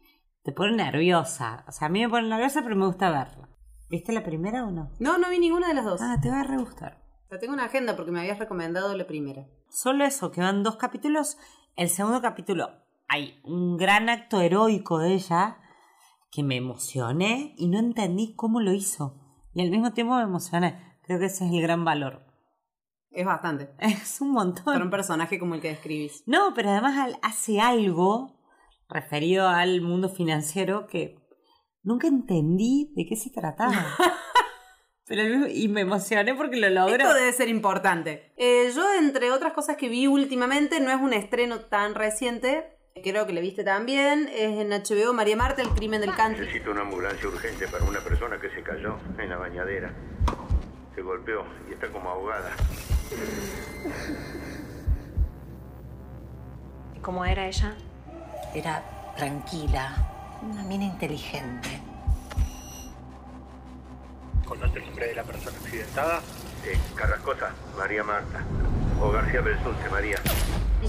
te 0.42 0.52
pone 0.52 0.76
nerviosa. 0.76 1.62
O 1.68 1.72
sea, 1.72 1.88
a 1.88 1.90
mí 1.90 2.00
me 2.00 2.08
pone 2.08 2.26
nerviosa, 2.26 2.62
pero 2.62 2.74
me 2.74 2.86
gusta 2.86 3.10
verlo. 3.10 3.39
¿Viste 3.90 4.12
la 4.12 4.22
primera 4.22 4.64
o 4.64 4.70
no? 4.70 4.88
No, 5.00 5.18
no 5.18 5.28
vi 5.30 5.40
ninguna 5.40 5.66
de 5.66 5.74
las 5.74 5.84
dos. 5.84 6.00
Ah, 6.00 6.16
te 6.22 6.30
va 6.30 6.40
a 6.40 6.44
re 6.44 6.56
gustar. 6.56 7.02
La 7.28 7.40
tengo 7.40 7.52
una 7.52 7.64
agenda 7.64 7.96
porque 7.96 8.12
me 8.12 8.20
habías 8.20 8.38
recomendado 8.38 8.96
la 8.96 9.06
primera. 9.06 9.48
Solo 9.68 10.04
eso, 10.04 10.30
que 10.30 10.40
van 10.40 10.62
dos 10.62 10.76
capítulos. 10.76 11.38
El 11.74 11.88
segundo 11.88 12.22
capítulo 12.22 12.70
hay 13.08 13.40
un 13.42 13.76
gran 13.76 14.08
acto 14.08 14.40
heroico 14.40 14.98
de 14.98 15.14
ella 15.14 15.58
que 16.30 16.44
me 16.44 16.56
emocioné 16.56 17.54
y 17.58 17.66
no 17.66 17.80
entendí 17.80 18.34
cómo 18.36 18.60
lo 18.60 18.72
hizo. 18.72 19.16
Y 19.54 19.62
al 19.62 19.70
mismo 19.70 19.92
tiempo 19.92 20.14
me 20.14 20.22
emocioné. 20.22 20.98
Creo 21.02 21.18
que 21.18 21.26
ese 21.26 21.46
es 21.46 21.52
el 21.52 21.60
gran 21.60 21.84
valor. 21.84 22.22
Es 23.10 23.26
bastante. 23.26 23.70
Es 23.80 24.20
un 24.20 24.30
montón. 24.30 24.66
Para 24.66 24.84
un 24.84 24.90
personaje 24.90 25.40
como 25.40 25.56
el 25.56 25.60
que 25.60 25.70
describís. 25.70 26.22
No, 26.26 26.54
pero 26.54 26.70
además 26.70 27.16
hace 27.22 27.60
algo 27.60 28.38
referido 28.88 29.48
al 29.48 29.80
mundo 29.80 30.08
financiero 30.08 30.86
que 30.86 31.18
nunca 31.82 32.06
entendí 32.06 32.92
de 32.96 33.06
qué 33.06 33.16
se 33.16 33.30
trataba. 33.30 33.96
Pero, 35.06 35.48
y 35.48 35.66
me 35.66 35.80
emocioné 35.80 36.34
porque 36.34 36.56
lo 36.56 36.70
logró. 36.70 36.94
Esto 36.94 37.14
debe 37.14 37.32
ser 37.32 37.48
importante. 37.48 38.32
Eh, 38.36 38.70
yo, 38.72 38.84
entre 38.94 39.32
otras 39.32 39.52
cosas 39.52 39.76
que 39.76 39.88
vi 39.88 40.06
últimamente, 40.06 40.78
no 40.78 40.90
es 40.92 41.00
un 41.00 41.12
estreno 41.12 41.62
tan 41.62 41.96
reciente, 41.96 42.78
creo 43.02 43.26
que 43.26 43.32
le 43.32 43.40
viste 43.40 43.64
también, 43.64 44.28
es 44.28 44.60
en 44.60 44.70
HBO 44.70 45.12
María 45.12 45.34
Marta, 45.36 45.62
El 45.62 45.70
crimen 45.70 46.00
del 46.00 46.14
country. 46.14 46.46
Necesito 46.46 46.70
una 46.70 46.82
ambulancia 46.82 47.28
urgente 47.28 47.66
para 47.66 47.84
una 47.84 47.98
persona 47.98 48.40
que 48.40 48.50
se 48.50 48.62
cayó 48.62 48.98
en 49.18 49.28
la 49.30 49.36
bañadera. 49.36 49.92
Se 50.94 51.02
golpeó 51.02 51.44
y 51.68 51.72
está 51.72 51.88
como 51.88 52.08
ahogada. 52.10 52.52
¿Cómo 57.02 57.24
era 57.24 57.48
ella? 57.48 57.74
Era 58.54 59.12
tranquila, 59.16 60.09
una 60.42 60.62
mina 60.62 60.84
inteligente. 60.84 61.68
¿Conoce 64.46 64.78
el 64.78 64.86
nombre 64.86 65.06
de 65.08 65.14
la 65.14 65.22
persona 65.22 65.56
accidentada? 65.58 66.20
Sí, 66.62 66.78
Carrascosa, 66.94 67.54
María 67.76 68.02
Marta. 68.02 68.44
o 69.00 69.10
García 69.10 69.40
Belsunce, 69.40 69.88
María. 69.90 70.16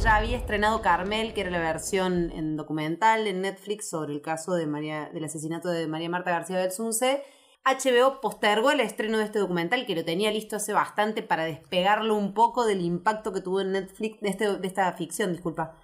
Ya 0.01 0.15
había 0.15 0.37
estrenado 0.37 0.81
Carmel, 0.81 1.33
que 1.33 1.41
era 1.41 1.49
la 1.49 1.59
versión 1.59 2.31
en 2.31 2.57
documental 2.57 3.27
en 3.27 3.41
Netflix 3.41 3.89
sobre 3.89 4.13
el 4.13 4.21
caso 4.21 4.53
de 4.53 4.67
María, 4.67 5.09
del 5.13 5.25
asesinato 5.25 5.69
de 5.69 5.87
María 5.87 6.09
Marta 6.09 6.31
García 6.31 6.57
Belsunce. 6.57 7.23
HBO 7.63 8.19
postergó 8.21 8.71
el 8.71 8.79
estreno 8.79 9.19
de 9.19 9.25
este 9.25 9.39
documental, 9.39 9.85
que 9.85 9.95
lo 9.95 10.03
tenía 10.03 10.31
listo 10.31 10.55
hace 10.55 10.73
bastante 10.73 11.21
para 11.21 11.43
despegarlo 11.43 12.15
un 12.15 12.33
poco 12.33 12.65
del 12.65 12.81
impacto 12.81 13.31
que 13.31 13.41
tuvo 13.41 13.61
en 13.61 13.73
Netflix, 13.73 14.19
de, 14.21 14.29
este, 14.29 14.57
de 14.57 14.67
esta 14.67 14.91
ficción, 14.93 15.33
disculpa, 15.33 15.75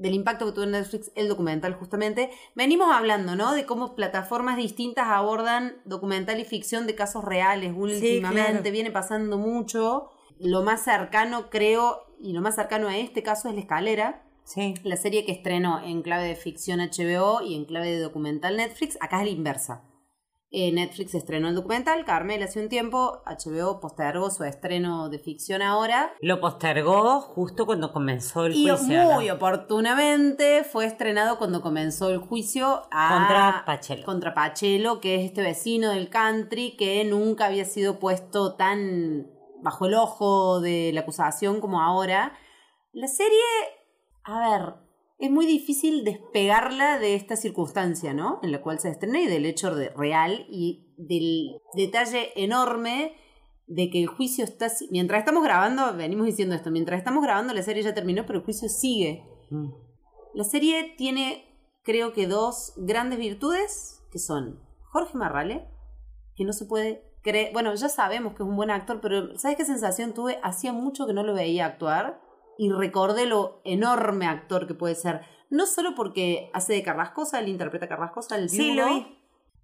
del 0.00 0.14
impacto 0.14 0.46
que 0.46 0.52
tuvo 0.52 0.64
en 0.64 0.70
Netflix 0.72 1.12
el 1.14 1.28
documental 1.28 1.74
justamente. 1.74 2.30
Venimos 2.54 2.88
hablando, 2.92 3.36
¿no? 3.36 3.52
De 3.52 3.66
cómo 3.66 3.94
plataformas 3.94 4.56
distintas 4.56 5.06
abordan 5.08 5.76
documental 5.84 6.40
y 6.40 6.44
ficción 6.44 6.86
de 6.86 6.94
casos 6.94 7.22
reales 7.24 7.74
últimamente. 7.76 8.52
claro. 8.60 8.72
Viene 8.72 8.90
pasando 8.90 9.36
mucho. 9.38 10.08
Lo 10.38 10.62
más 10.62 10.82
cercano, 10.82 11.50
creo, 11.50 12.06
y 12.18 12.32
lo 12.32 12.40
más 12.40 12.54
cercano 12.54 12.88
a 12.88 12.96
este 12.96 13.22
caso 13.22 13.48
es 13.48 13.54
La 13.54 13.60
Escalera, 13.60 14.22
Sí. 14.44 14.74
la 14.82 14.96
serie 14.96 15.24
que 15.26 15.32
estrenó 15.32 15.80
en 15.84 16.00
clave 16.02 16.24
de 16.28 16.34
ficción 16.34 16.80
HBO 16.80 17.42
y 17.42 17.54
en 17.54 17.66
clave 17.66 17.90
de 17.90 18.00
documental 18.00 18.56
Netflix. 18.56 18.96
Acá 19.00 19.18
es 19.20 19.24
la 19.26 19.30
inversa. 19.30 19.82
Eh, 20.52 20.72
Netflix 20.72 21.14
estrenó 21.14 21.48
el 21.48 21.54
documental, 21.54 22.04
Carmel 22.04 22.42
hace 22.42 22.60
un 22.60 22.68
tiempo, 22.68 23.22
HBO 23.24 23.78
postergó 23.78 24.30
su 24.30 24.42
estreno 24.42 25.08
de 25.08 25.20
ficción 25.20 25.62
ahora. 25.62 26.12
Lo 26.20 26.40
postergó 26.40 27.20
justo 27.20 27.66
cuando 27.66 27.92
comenzó 27.92 28.46
el 28.46 28.54
Y 28.56 28.68
juicio. 28.68 29.04
muy 29.04 29.28
¿no? 29.28 29.34
oportunamente 29.34 30.64
fue 30.64 30.86
estrenado 30.86 31.38
cuando 31.38 31.62
comenzó 31.62 32.10
el 32.10 32.18
juicio 32.18 32.82
a- 32.90 33.14
Contra 33.16 33.62
Pachelo. 33.64 34.04
Contra 34.04 34.34
Pachelo, 34.34 35.00
que 35.00 35.14
es 35.16 35.26
este 35.26 35.42
vecino 35.42 35.90
del 35.90 36.10
country 36.10 36.76
que 36.76 37.04
nunca 37.04 37.46
había 37.46 37.64
sido 37.64 38.00
puesto 38.00 38.56
tan 38.56 39.28
bajo 39.62 39.86
el 39.86 39.94
ojo 39.94 40.60
de 40.60 40.90
la 40.92 41.02
acusación 41.02 41.60
como 41.60 41.80
ahora. 41.80 42.32
La 42.92 43.06
serie, 43.06 43.38
a 44.24 44.40
ver, 44.50 44.74
es 45.20 45.30
muy 45.30 45.44
difícil 45.44 46.02
despegarla 46.02 46.98
de 46.98 47.14
esta 47.14 47.36
circunstancia, 47.36 48.14
¿no? 48.14 48.40
En 48.42 48.52
la 48.52 48.62
cual 48.62 48.80
se 48.80 48.88
estrena 48.88 49.20
y 49.20 49.26
del 49.26 49.44
hecho 49.44 49.74
de- 49.74 49.90
real 49.90 50.46
y 50.48 50.94
del 50.96 51.60
detalle 51.74 52.32
enorme 52.36 53.14
de 53.66 53.90
que 53.90 54.00
el 54.00 54.06
juicio 54.06 54.44
está... 54.44 54.68
Mientras 54.90 55.18
estamos 55.20 55.44
grabando, 55.44 55.94
venimos 55.94 56.26
diciendo 56.26 56.54
esto, 56.54 56.70
mientras 56.70 56.98
estamos 56.98 57.22
grabando 57.22 57.52
la 57.52 57.62
serie 57.62 57.82
ya 57.82 57.94
terminó, 57.94 58.24
pero 58.26 58.38
el 58.38 58.44
juicio 58.44 58.68
sigue. 58.68 59.22
Mm. 59.50 59.68
La 60.34 60.44
serie 60.44 60.94
tiene, 60.96 61.44
creo 61.82 62.14
que, 62.14 62.26
dos 62.26 62.72
grandes 62.78 63.18
virtudes, 63.18 64.02
que 64.10 64.18
son 64.18 64.58
Jorge 64.90 65.18
Marrale, 65.18 65.68
que 66.34 66.44
no 66.44 66.54
se 66.54 66.64
puede 66.64 67.04
creer, 67.22 67.52
bueno, 67.52 67.74
ya 67.74 67.90
sabemos 67.90 68.32
que 68.34 68.42
es 68.42 68.48
un 68.48 68.56
buen 68.56 68.70
actor, 68.70 69.00
pero 69.02 69.38
¿sabes 69.38 69.58
qué 69.58 69.66
sensación 69.66 70.14
tuve? 70.14 70.38
Hacía 70.42 70.72
mucho 70.72 71.06
que 71.06 71.12
no 71.12 71.22
lo 71.22 71.34
veía 71.34 71.66
actuar 71.66 72.22
y 72.62 72.70
recordé 72.70 73.24
lo 73.24 73.62
enorme 73.64 74.26
actor 74.26 74.66
que 74.66 74.74
puede 74.74 74.94
ser. 74.94 75.22
No 75.48 75.64
solo 75.64 75.94
porque 75.94 76.50
hace 76.52 76.74
de 76.74 76.82
Carrascosa, 76.82 77.38
él 77.40 77.48
interpreta 77.48 77.86
a 77.86 77.88
Carrascosa, 77.88 78.36
el 78.36 78.50
Sí, 78.50 78.74
lo 78.74 78.86
vi. 78.86 79.16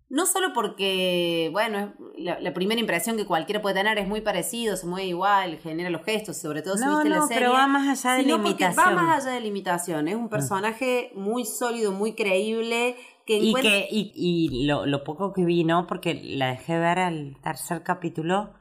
No 0.09 0.25
solo 0.25 0.55
porque, 0.55 1.51
bueno, 1.53 1.93
la, 2.17 2.41
la 2.41 2.55
primera 2.55 2.81
impresión 2.81 3.19
que 3.19 3.27
cualquiera 3.27 3.61
puede 3.61 3.75
tener 3.75 3.99
es 3.99 4.09
muy 4.09 4.23
parecido, 4.23 4.77
se 4.79 4.87
mueve 4.87 5.09
igual, 5.09 5.59
genera 5.59 5.91
los 5.91 6.05
gestos, 6.05 6.39
sobre 6.39 6.63
todo 6.63 6.79
si 6.79 6.85
No, 6.85 6.93
viste 6.93 7.09
la 7.11 7.17
no, 7.17 7.27
serie. 7.27 7.43
pero 7.43 7.53
va 7.53 7.67
más 7.67 7.87
allá 8.05 8.17
de 8.17 8.23
la 8.23 8.33
imitación. 8.37 8.87
Va 8.87 8.93
más 8.93 9.23
allá 9.27 9.35
de 9.35 9.41
la 9.43 9.47
imitación. 9.49 10.09
Es 10.09 10.15
un 10.15 10.31
personaje 10.31 11.11
muy 11.17 11.45
sólido, 11.45 11.93
muy 11.93 12.15
creíble, 12.15 12.97
que 13.27 13.37
Y, 13.37 13.49
encuentra... 13.51 13.71
que, 13.73 13.89
y, 13.91 14.13
y 14.15 14.65
lo, 14.67 14.87
lo 14.87 15.05
poco 15.05 15.35
que 15.35 15.45
vi, 15.45 15.65
¿no? 15.65 15.87
Porque 15.87 16.15
la 16.25 16.47
dejé 16.53 16.79
ver 16.79 16.99
al 17.01 17.37
tercer 17.43 17.83
capítulo 17.83 18.55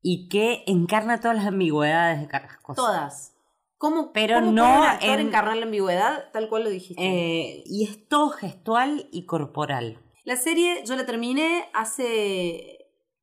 y 0.00 0.28
que 0.30 0.62
encarna 0.66 1.20
todas 1.20 1.36
las 1.36 1.46
ambigüedades 1.46 2.20
de 2.22 2.28
Carrascosa. 2.28 2.80
Todas. 2.80 3.36
¿Cómo, 3.80 4.12
Pero 4.12 4.34
cómo 4.40 4.52
no 4.52 4.84
en- 5.00 5.20
encarnar 5.20 5.56
la 5.56 5.64
ambigüedad? 5.64 6.30
Tal 6.34 6.50
cual 6.50 6.64
lo 6.64 6.68
dijiste. 6.68 7.02
Eh, 7.02 7.62
y 7.64 7.84
es 7.84 8.06
todo 8.08 8.28
gestual 8.28 9.08
y 9.10 9.24
corporal. 9.24 9.98
La 10.24 10.36
serie 10.36 10.82
yo 10.84 10.96
la 10.96 11.06
terminé 11.06 11.64
hace... 11.72 12.76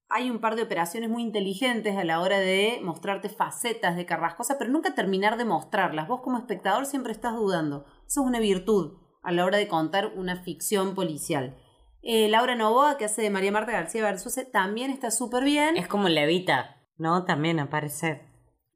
Hay 0.10 0.32
un 0.32 0.40
par 0.40 0.56
de 0.56 0.64
operaciones 0.64 1.12
muy 1.12 1.22
inteligentes 1.22 1.96
a 1.96 2.04
la 2.04 2.22
hora 2.22 2.40
de 2.40 2.80
mostrarte 2.82 3.30
facetas 3.30 3.96
de 3.96 4.08
Carrascosa, 4.08 4.58
pero 4.58 4.72
nunca 4.72 4.96
terminar 4.96 5.38
de 5.38 5.46
mostrarlas. 5.46 6.08
Vos 6.08 6.22
como 6.22 6.40
espectador 6.40 6.88
siempre 6.88 7.12
estás 7.12 7.36
dudando. 7.36 7.86
Eso 8.08 8.22
es 8.22 8.28
una 8.28 8.40
virtud 8.40 8.98
a 9.22 9.32
la 9.32 9.46
hora 9.46 9.60
de 9.60 9.68
contar 9.68 10.14
una 10.16 10.38
ficción 10.38 10.96
policial. 10.96 11.56
Eh, 12.02 12.30
Laura 12.30 12.56
Novoa, 12.56 12.98
que 12.98 13.06
hace 13.06 13.22
de 13.22 13.30
María 13.30 13.52
Marta 13.52 13.74
García 13.74 14.02
Bersuse, 14.02 14.44
también 14.46 14.90
está 14.90 15.12
súper 15.12 15.44
bien. 15.44 15.78
Es 15.78 15.88
como 15.88 16.10
Levita, 16.10 16.78
¿no? 16.98 17.26
También 17.26 17.60
aparece. 17.60 18.27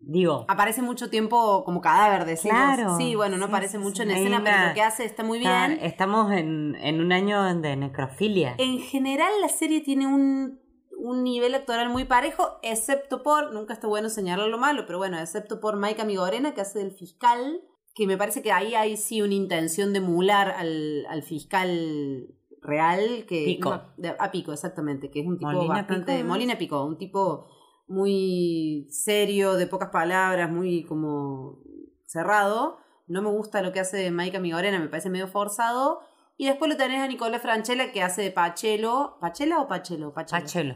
Digo, 0.04 0.46
Aparece 0.48 0.82
mucho 0.82 1.10
tiempo 1.10 1.64
como 1.64 1.80
cadáver, 1.80 2.26
decimos. 2.26 2.58
Claro. 2.58 2.98
Sí, 2.98 3.16
bueno, 3.16 3.38
no 3.38 3.46
Sí, 3.46 3.50
aparece 3.52 3.78
mucho 3.78 4.04
en 4.04 4.12
escena, 4.12 4.42
pero 4.44 4.68
lo 4.70 4.74
que 4.74 4.82
hace 4.82 5.06
está 5.06 5.24
muy 5.24 5.40
bien. 5.40 5.80
estamos 5.82 6.32
en, 6.32 6.76
en 6.82 7.00
un 7.02 7.12
año 7.12 7.44
de 7.62 7.76
necrofilia. 7.76 8.56
En 8.58 8.80
general 8.80 9.32
la 9.42 9.50
serie 9.50 9.82
tiene 9.82 10.08
un, 10.08 10.60
un 10.98 11.24
nivel 11.24 11.54
actoral 11.54 11.90
muy 11.90 12.06
parejo, 12.06 12.58
excepto 12.64 13.22
por, 13.22 13.54
nunca 13.54 13.74
está 13.74 13.88
bueno 13.88 14.10
señalar 14.10 14.48
lo 14.48 14.58
malo, 14.58 14.86
pero 14.86 14.98
bueno, 14.98 15.20
excepto 15.20 15.60
por 15.60 15.78
Maika 15.78 16.04
Migorena, 16.04 16.54
que 16.54 16.62
hace 16.62 16.80
del 16.80 16.92
fiscal, 16.92 17.62
que 17.94 18.08
me 18.08 18.18
parece 18.18 18.42
que 18.42 18.52
ahí 18.52 18.74
hay 18.74 18.98
sí 18.98 19.22
una 19.22 19.34
intención 19.36 19.94
de 19.94 20.00
emular 20.00 20.50
al, 20.52 21.06
al 21.10 21.22
fiscal 21.24 22.28
real, 22.62 23.26
que 23.28 23.44
Pico. 23.46 23.82
no, 23.98 24.10
a 24.20 24.32
Pico, 24.32 24.52
exactamente, 24.54 25.10
que 25.12 25.22
es 25.22 25.28
un 25.28 25.38
tipo 25.38 25.52
Molina 25.52 25.74
bastante... 25.76 26.24
Molina 26.24 26.58
Pico, 26.58 26.84
un 26.86 26.98
tipo 26.98 27.48
muy 27.92 28.88
serio, 28.90 29.56
de 29.56 29.68
pocas 29.68 29.90
palabras, 29.90 30.50
muy 30.50 30.84
como 30.86 31.60
cerrado. 32.06 32.78
No 33.08 33.22
me 33.22 33.30
gusta 33.30 33.62
lo 33.62 33.74
que 33.74 33.82
hace 33.82 34.10
Maika 34.12 34.40
Migorena, 34.40 34.80
me 34.80 34.88
parece 34.88 35.10
medio 35.10 35.28
forzado. 35.28 36.00
Y 36.38 36.48
después 36.48 36.72
lo 36.72 36.78
tenés 36.78 37.02
a 37.02 37.08
Nicolás 37.08 37.42
Franchella 37.42 37.92
que 37.92 38.02
hace 38.02 38.22
de 38.22 38.32
Pachelo. 38.32 39.18
¿Pachela 39.20 39.60
o 39.60 39.68
Pachelo? 39.68 40.14
Pachelo. 40.14 40.42
Pachelo. 40.42 40.76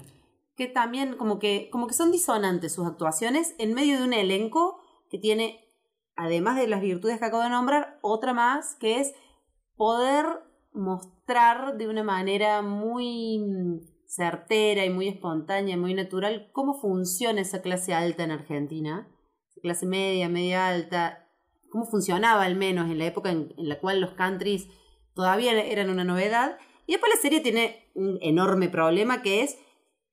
Que 0.56 0.68
también 0.68 1.16
como 1.16 1.40
que, 1.40 1.70
como 1.72 1.88
que 1.88 1.94
son 1.94 2.12
disonantes 2.12 2.74
sus 2.74 2.86
actuaciones 2.86 3.56
en 3.58 3.74
medio 3.74 3.98
de 3.98 4.04
un 4.04 4.14
elenco 4.14 4.80
que 5.10 5.18
tiene, 5.18 5.66
además 6.18 6.58
de 6.58 6.68
las 6.68 6.82
virtudes 6.82 7.20
que 7.20 7.26
acabo 7.26 7.44
de 7.44 7.50
nombrar, 7.50 7.98
otra 8.02 8.34
más 8.34 8.76
que 8.76 9.00
es 9.00 9.14
poder 9.78 10.26
mostrar 10.74 11.78
de 11.78 11.88
una 11.88 12.04
manera 12.04 12.62
muy 12.62 13.82
certera 14.08 14.86
y 14.86 14.90
muy 14.90 15.08
espontánea, 15.08 15.78
muy 15.78 15.94
natural, 15.94 16.50
cómo 16.52 16.74
funciona 16.80 17.42
esa 17.42 17.62
clase 17.62 17.94
alta 17.94 18.24
en 18.24 18.32
Argentina, 18.32 19.08
clase 19.62 19.86
media, 19.86 20.30
media 20.30 20.68
alta, 20.68 21.30
cómo 21.70 21.86
funcionaba 21.86 22.44
al 22.44 22.56
menos 22.56 22.90
en 22.90 23.00
la 23.00 23.06
época 23.06 23.32
en, 23.32 23.54
en 23.58 23.70
la 23.70 23.80
cual 23.80 24.00
los 24.00 24.12
countries 24.12 24.68
todavía 25.14 25.60
eran 25.64 25.90
una 25.90 26.04
novedad. 26.04 26.58
Y 26.86 26.94
después 26.94 27.12
la 27.16 27.22
serie 27.22 27.40
tiene 27.40 27.90
un 27.96 28.20
enorme 28.22 28.70
problema 28.70 29.22
que 29.22 29.42
es, 29.42 29.58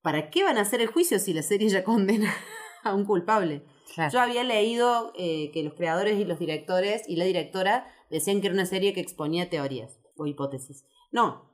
¿para 0.00 0.30
qué 0.30 0.42
van 0.44 0.56
a 0.56 0.62
hacer 0.62 0.80
el 0.80 0.86
juicio 0.86 1.18
si 1.18 1.34
la 1.34 1.42
serie 1.42 1.68
ya 1.68 1.84
condena 1.84 2.34
a 2.82 2.94
un 2.94 3.04
culpable? 3.04 3.64
Claro. 3.94 4.10
Yo 4.10 4.20
había 4.20 4.42
leído 4.42 5.12
eh, 5.16 5.50
que 5.52 5.62
los 5.62 5.74
creadores 5.74 6.18
y 6.18 6.24
los 6.24 6.38
directores 6.38 7.02
y 7.06 7.16
la 7.16 7.26
directora 7.26 7.86
decían 8.10 8.40
que 8.40 8.46
era 8.46 8.54
una 8.54 8.64
serie 8.64 8.94
que 8.94 9.00
exponía 9.00 9.50
teorías 9.50 10.00
o 10.16 10.26
hipótesis. 10.26 10.86
No, 11.10 11.51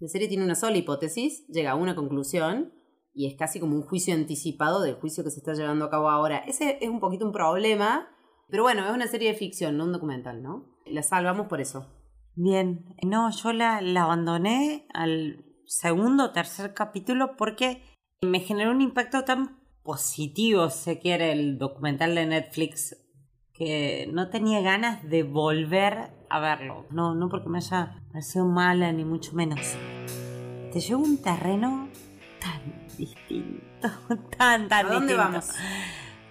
la 0.00 0.08
serie 0.08 0.28
tiene 0.28 0.44
una 0.44 0.54
sola 0.54 0.78
hipótesis, 0.78 1.46
llega 1.48 1.72
a 1.72 1.74
una 1.76 1.94
conclusión 1.94 2.72
y 3.12 3.26
es 3.26 3.36
casi 3.36 3.60
como 3.60 3.76
un 3.76 3.82
juicio 3.82 4.14
anticipado 4.14 4.80
del 4.80 4.94
juicio 4.94 5.22
que 5.22 5.30
se 5.30 5.40
está 5.40 5.52
llevando 5.52 5.84
a 5.84 5.90
cabo 5.90 6.08
ahora. 6.08 6.38
Ese 6.38 6.78
es 6.80 6.88
un 6.88 7.00
poquito 7.00 7.26
un 7.26 7.32
problema, 7.32 8.08
pero 8.48 8.62
bueno, 8.62 8.86
es 8.86 8.94
una 8.94 9.06
serie 9.06 9.28
de 9.28 9.38
ficción, 9.38 9.76
no 9.76 9.84
un 9.84 9.92
documental, 9.92 10.42
¿no? 10.42 10.64
La 10.86 11.02
salvamos 11.02 11.48
por 11.48 11.60
eso. 11.60 11.86
Bien, 12.34 12.86
no, 13.02 13.30
yo 13.30 13.52
la, 13.52 13.82
la 13.82 14.04
abandoné 14.04 14.86
al 14.94 15.44
segundo 15.66 16.24
o 16.24 16.30
tercer 16.32 16.72
capítulo 16.72 17.36
porque 17.36 17.82
me 18.22 18.40
generó 18.40 18.70
un 18.70 18.80
impacto 18.80 19.24
tan 19.24 19.60
positivo, 19.82 20.70
se 20.70 20.98
quiere, 20.98 21.32
el 21.32 21.58
documental 21.58 22.14
de 22.14 22.26
Netflix, 22.26 22.96
que 23.52 24.08
no 24.12 24.30
tenía 24.30 24.62
ganas 24.62 25.06
de 25.08 25.24
volver 25.24 26.10
a 26.30 26.40
verlo. 26.40 26.86
No, 26.90 27.14
no 27.14 27.28
porque 27.28 27.50
me 27.50 27.58
haya 27.58 27.99
parecido 28.12 28.44
mala, 28.46 28.92
ni 28.92 29.04
mucho 29.04 29.32
menos. 29.34 29.60
Te 30.72 30.80
llevo 30.80 31.02
un 31.02 31.18
terreno 31.18 31.88
tan 32.40 32.60
distinto, 32.96 33.88
tan, 34.38 34.68
tan 34.68 34.86
¿A 34.86 34.88
dónde 34.88 35.14
distinto. 35.14 35.16
vamos? 35.16 35.48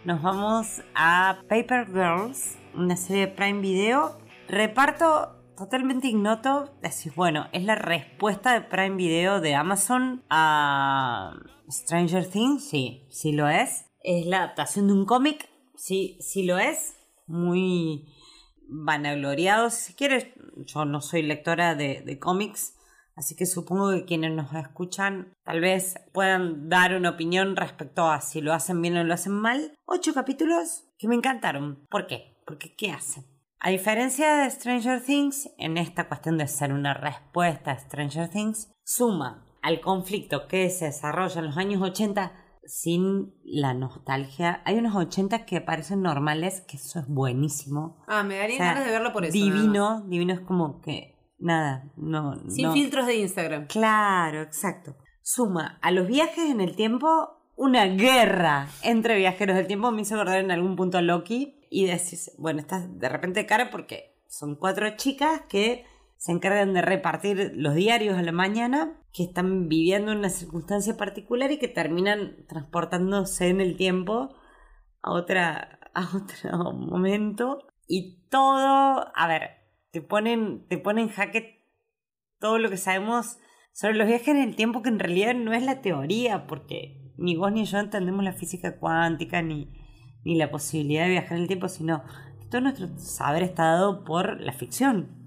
Nos 0.06 0.22
vamos 0.22 0.82
a 0.96 1.40
Paper 1.50 1.88
Girls, 1.88 2.58
una 2.74 2.96
serie 2.96 3.28
de 3.28 3.34
Prime 3.34 3.62
Video. 3.62 4.18
Reparto 4.48 5.36
totalmente 5.58 6.08
ignoto. 6.08 6.74
Decís, 6.82 7.14
bueno, 7.16 7.48
es 7.52 7.64
la 7.64 7.76
respuesta 7.76 8.54
de 8.54 8.62
Prime 8.62 8.96
Video 8.96 9.42
de 9.42 9.56
Amazon 9.56 10.24
a 10.30 11.34
Stranger 11.70 12.26
Things. 12.26 12.70
Sí, 12.70 13.06
sí 13.10 13.34
lo 13.34 13.48
es. 13.50 13.86
Es 14.04 14.26
la 14.26 14.38
adaptación 14.38 14.88
de 14.88 14.94
un 14.94 15.06
cómic. 15.06 15.50
Sí, 15.76 16.18
sí 16.22 16.44
lo 16.44 16.58
es. 16.58 16.96
Muy 17.28 18.08
vanagloriado, 18.70 19.70
si 19.70 19.94
quieres. 19.94 20.28
Yo 20.58 20.86
no 20.86 21.02
soy 21.02 21.24
lectora 21.24 21.76
de, 21.76 22.02
de 22.02 22.20
cómics. 22.20 22.76
Así 23.16 23.36
que 23.36 23.46
supongo 23.46 23.92
que 23.92 24.06
quienes 24.06 24.32
nos 24.32 24.54
escuchan 24.54 25.34
tal 25.44 25.60
vez 25.60 26.00
puedan 26.14 26.70
dar 26.70 26.96
una 26.96 27.10
opinión 27.10 27.58
respecto 27.58 28.10
a 28.10 28.22
si 28.22 28.40
lo 28.40 28.54
hacen 28.54 28.82
bien 28.82 28.96
o 28.96 29.04
lo 29.04 29.14
hacen 29.14 29.34
mal. 29.34 29.74
Ocho 29.86 30.14
capítulos 30.14 30.86
que 30.98 31.10
me 31.10 31.16
encantaron. 31.16 31.86
¿Por 31.90 32.08
qué? 32.08 32.38
Porque 32.46 32.76
¿qué 32.76 32.92
hacen? 32.92 33.26
A 33.60 33.72
diferencia 33.72 34.38
de 34.38 34.50
Stranger 34.50 35.04
Things, 35.04 35.50
en 35.58 35.78
esta 35.78 36.08
cuestión 36.08 36.38
de 36.38 36.48
ser 36.48 36.72
una 36.72 36.94
respuesta 36.94 37.72
a 37.72 37.80
Stranger 37.80 38.30
Things, 38.30 38.72
suma 38.86 39.46
al 39.62 39.82
conflicto 39.82 40.48
que 40.48 40.70
se 40.70 40.86
desarrolla 40.86 41.40
en 41.40 41.48
los 41.48 41.58
años 41.58 41.82
80 41.82 42.39
sin 42.70 43.34
la 43.44 43.74
nostalgia. 43.74 44.62
Hay 44.66 44.78
unos 44.78 44.96
80 44.96 45.46
que 45.46 45.60
parecen 45.60 46.02
normales, 46.02 46.62
que 46.68 46.78
eso 46.78 47.00
es 47.00 47.08
buenísimo. 47.08 47.98
Ah, 48.08 48.24
me 48.24 48.38
daría 48.38 48.56
O 48.56 48.58
sea, 48.58 48.68
ganas 48.68 48.86
de 48.86 48.92
verlo 48.92 49.12
por 49.12 49.26
eso. 49.26 49.34
Divino, 49.34 50.06
divino 50.08 50.34
es 50.34 50.40
como 50.42 50.80
que 50.82 51.16
nada, 51.40 51.92
no. 51.98 52.36
Sin 52.50 52.68
no. 52.68 52.74
filtros 52.74 53.08
de 53.08 53.18
Instagram. 53.18 53.68
Claro, 53.68 54.42
exacto. 54.42 54.96
Suma 55.22 55.80
a 55.82 55.92
los 55.92 56.08
viajes 56.08 56.50
en 56.50 56.62
el 56.62 56.76
tiempo 56.76 57.08
una 57.56 57.86
guerra 57.86 58.68
entre 58.84 59.18
viajeros 59.18 59.56
del 59.56 59.68
tiempo. 59.68 59.92
Me 59.92 60.04
hizo 60.04 60.16
acordar 60.16 60.40
en 60.40 60.52
algún 60.52 60.76
punto 60.76 60.98
a 60.98 61.02
Loki 61.02 61.60
y 61.70 61.86
decís, 61.86 62.32
bueno, 62.38 62.60
estás 62.60 63.00
de 63.00 63.10
repente 63.10 63.46
cara 63.46 63.70
porque 63.72 64.16
son 64.28 64.56
cuatro 64.56 64.88
chicas 64.96 65.42
que 65.50 65.86
se 66.20 66.34
encargan 66.34 66.74
de 66.74 66.82
repartir 66.82 67.54
los 67.56 67.76
diarios 67.76 68.18
a 68.18 68.22
la 68.22 68.34
mañana, 68.34 69.02
que 69.14 69.24
están 69.24 69.70
viviendo 69.70 70.12
una 70.12 70.30
circunstancia 70.30 70.98
particular 70.98 71.50
y 71.50 71.60
que 71.60 71.70
terminan 71.70 72.46
transportándose 72.50 73.48
en 73.48 73.62
el 73.62 73.78
tiempo 73.78 74.36
a 75.02 75.12
otra 75.14 75.80
a 75.94 76.10
otro 76.16 76.74
momento 76.74 77.66
y 77.88 78.28
todo, 78.30 79.08
a 79.16 79.28
ver, 79.30 79.52
te 79.92 80.02
ponen 80.02 80.68
te 80.68 80.78
ponen 80.78 81.06
en 81.08 81.10
jaque 81.10 81.66
todo 82.38 82.60
lo 82.60 82.70
que 82.70 82.76
sabemos 82.76 83.40
sobre 83.72 83.96
los 83.96 84.08
viajes 84.08 84.28
en 84.28 84.42
el 84.42 84.58
tiempo 84.58 84.82
que 84.82 84.90
en 84.90 85.00
realidad 85.00 85.36
no 85.36 85.54
es 85.54 85.64
la 85.64 85.82
teoría 85.82 86.48
porque 86.48 87.14
ni 87.16 87.38
vos 87.38 87.54
ni 87.54 87.64
yo 87.64 87.80
entendemos 87.80 88.26
la 88.26 88.34
física 88.34 88.78
cuántica 88.78 89.42
ni 89.42 89.72
ni 90.26 90.36
la 90.36 90.52
posibilidad 90.52 91.06
de 91.06 91.12
viajar 91.12 91.38
en 91.38 91.44
el 91.44 91.48
tiempo, 91.48 91.70
sino 91.70 92.04
todo 92.52 92.60
nuestro 92.60 92.90
saber 92.98 93.42
está 93.42 93.64
dado 93.64 94.04
por 94.04 94.42
la 94.42 94.52
ficción. 94.52 95.19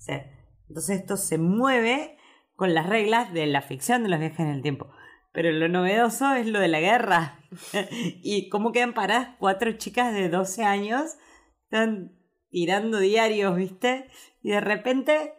O 0.00 0.02
sea, 0.02 0.26
entonces 0.66 1.00
esto 1.00 1.18
se 1.18 1.36
mueve 1.36 2.16
con 2.56 2.72
las 2.72 2.88
reglas 2.88 3.34
de 3.34 3.46
la 3.46 3.60
ficción 3.60 4.02
de 4.02 4.08
los 4.08 4.18
viajes 4.18 4.40
en 4.40 4.48
el 4.48 4.62
tiempo. 4.62 4.90
Pero 5.30 5.52
lo 5.52 5.68
novedoso 5.68 6.32
es 6.32 6.46
lo 6.46 6.58
de 6.58 6.68
la 6.68 6.80
guerra. 6.80 7.38
y 8.22 8.48
cómo 8.48 8.72
quedan 8.72 8.94
paradas 8.94 9.36
cuatro 9.38 9.72
chicas 9.72 10.14
de 10.14 10.30
12 10.30 10.64
años. 10.64 11.16
Están 11.64 12.18
tirando 12.48 12.98
diarios, 12.98 13.54
¿viste? 13.56 14.08
Y 14.42 14.50
de 14.50 14.60
repente 14.60 15.34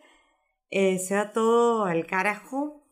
eh, 0.70 1.00
se 1.00 1.16
va 1.16 1.32
todo 1.32 1.86
al 1.86 2.06
carajo. 2.06 2.86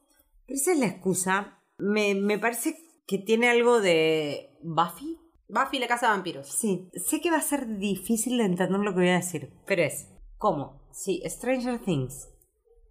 Pero 0.47 0.57
esa 0.57 0.73
es 0.73 0.79
la 0.79 0.87
excusa. 0.87 1.61
Me, 1.77 2.15
me 2.15 2.39
parece 2.39 2.77
que 3.05 3.19
tiene 3.19 3.47
algo 3.47 3.79
de 3.79 4.57
Buffy. 4.63 5.19
Buffy 5.47 5.77
la 5.77 5.87
casa 5.87 6.07
de 6.07 6.13
vampiros. 6.13 6.47
Sí, 6.47 6.89
sé 6.95 7.21
que 7.21 7.29
va 7.29 7.37
a 7.37 7.41
ser 7.41 7.77
difícil 7.77 8.39
de 8.39 8.45
entender 8.45 8.79
lo 8.79 8.91
que 8.91 9.01
voy 9.01 9.09
a 9.09 9.15
decir, 9.17 9.53
pero 9.67 9.83
es 9.83 10.07
¿cómo? 10.37 10.78
Si 10.91 11.21
Stranger 11.25 11.79
Things 11.79 12.29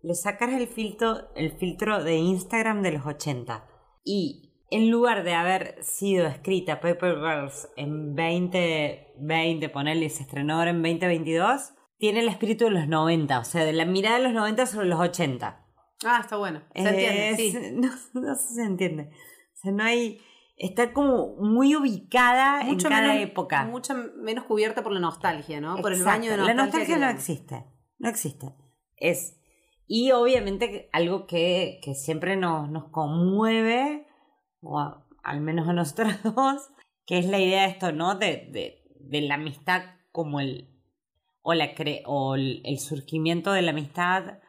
le 0.03 0.15
sacaras 0.15 0.61
el 0.61 0.69
filtro, 0.69 1.35
el 1.35 1.53
filtro 1.59 2.03
de 2.05 2.17
Instagram 2.17 2.83
de 2.83 2.93
los 2.93 3.07
80 3.07 3.65
y 4.05 4.45
en 4.71 4.91
lugar 4.91 5.25
de 5.25 5.35
haber 5.35 5.83
sido 5.83 6.27
escrita 6.27 6.81
Paper 6.81 7.17
Girls 7.17 7.69
en 7.77 8.15
2020, 8.15 9.69
ponerle 9.71 10.07
y 10.07 10.11
se 10.11 10.23
estrenó 10.23 10.57
ahora 10.59 10.71
en 10.71 10.83
2022, 10.83 11.73
tiene 11.99 12.21
el 12.21 12.29
espíritu 12.29 12.65
de 12.67 12.71
los 12.73 12.87
90, 12.89 13.39
o 13.41 13.45
sea, 13.45 13.65
de 13.65 13.73
la 13.73 13.85
mirada 13.85 14.19
de 14.19 14.25
los 14.25 14.33
90 14.33 14.67
sobre 14.67 14.87
los 14.87 15.01
80. 15.01 15.65
Ah, 16.05 16.19
está 16.21 16.37
bueno. 16.37 16.63
Se 16.75 16.83
entiende, 16.89 17.31
Es- 17.31 17.37
sí. 17.37 17.57
no, 17.75 17.89
no 18.21 18.35
se 18.37 18.63
entiende. 18.63 19.11
O 19.55 19.57
sea, 19.57 19.73
no 19.73 19.83
hay... 19.85 20.21
Está 20.61 20.93
como 20.93 21.37
muy 21.37 21.77
ubicada 21.77 22.65
Mucho 22.65 22.89
en 22.89 22.93
cada 22.93 23.09
menos, 23.13 23.23
época. 23.31 23.65
Mucho 23.67 23.95
menos 24.17 24.45
cubierta 24.45 24.83
por 24.83 24.91
la 24.93 24.99
nostalgia, 24.99 25.61
¿no? 25.61 25.77
Por 25.77 25.93
el 25.93 25.99
Exacto. 26.01 26.19
baño 26.21 26.31
de 26.33 26.37
La 26.37 26.43
nostalgia. 26.55 26.65
nostalgia 26.65 26.95
que 26.95 27.01
no 27.01 27.09
existe. 27.11 27.65
No 27.99 28.09
existe. 28.09 28.55
Es. 28.97 29.41
Y 29.87 30.13
obviamente 30.13 30.89
algo 30.93 31.27
que, 31.27 31.81
que 31.83 31.95
siempre 31.95 32.37
nos, 32.37 32.71
nos 32.71 32.91
conmueve, 32.91 34.07
o 34.61 34.79
al 35.23 35.41
menos 35.41 35.69
a 35.69 35.73
nosotros 35.73 36.15
dos, 36.23 36.69
que 37.07 37.19
es 37.19 37.27
la 37.27 37.39
idea 37.39 37.63
de 37.63 37.69
esto, 37.69 37.93
¿no? 37.93 38.15
De, 38.15 38.49
de, 38.53 38.85
de 39.01 39.21
la 39.23 39.35
amistad 39.35 39.83
como 40.13 40.41
el. 40.41 40.75
O, 41.43 41.55
la 41.55 41.75
cre 41.75 42.03
o 42.05 42.35
el, 42.35 42.61
el 42.65 42.79
surgimiento 42.79 43.53
de 43.53 43.63
la 43.63 43.71
amistad, 43.71 44.41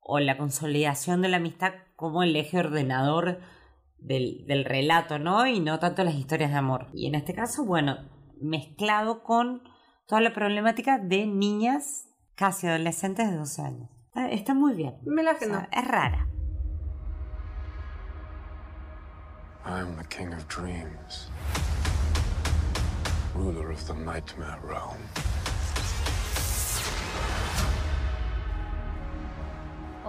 o 0.00 0.20
la 0.20 0.36
consolidación 0.36 1.22
de 1.22 1.28
la 1.28 1.38
amistad 1.38 1.72
como 1.96 2.22
el 2.22 2.36
eje 2.36 2.58
ordenador 2.58 3.40
del, 3.98 4.44
del 4.46 4.64
relato, 4.64 5.18
¿no? 5.18 5.46
Y 5.46 5.58
no 5.60 5.80
tanto 5.80 6.04
las 6.04 6.14
historias 6.14 6.52
de 6.52 6.58
amor. 6.58 6.88
Y 6.94 7.06
en 7.06 7.16
este 7.16 7.34
caso, 7.34 7.64
bueno, 7.64 8.08
mezclado 8.40 9.24
con 9.24 9.62
toda 10.06 10.20
la 10.20 10.34
problemática 10.34 10.98
de 10.98 11.26
niñas 11.26 12.13
casi 12.34 12.66
adolescentes 12.66 13.30
de 13.30 13.36
12 13.36 13.62
años. 13.62 13.88
Está, 14.30 14.54
muy 14.54 14.74
bien. 14.74 14.94
Me 15.04 15.22
la 15.22 15.32
O 15.32 15.38
sea, 15.38 15.48
agendo. 15.48 15.68
es 15.72 15.88
rara. 15.88 16.28
I'm 19.66 19.96
the 19.96 20.04
king 20.08 20.32
of 20.34 20.46
dreams, 20.46 21.30
ruler 23.34 23.70
of 23.70 23.82
the 23.86 23.94
nightmare 23.94 24.58
realm. 24.62 24.98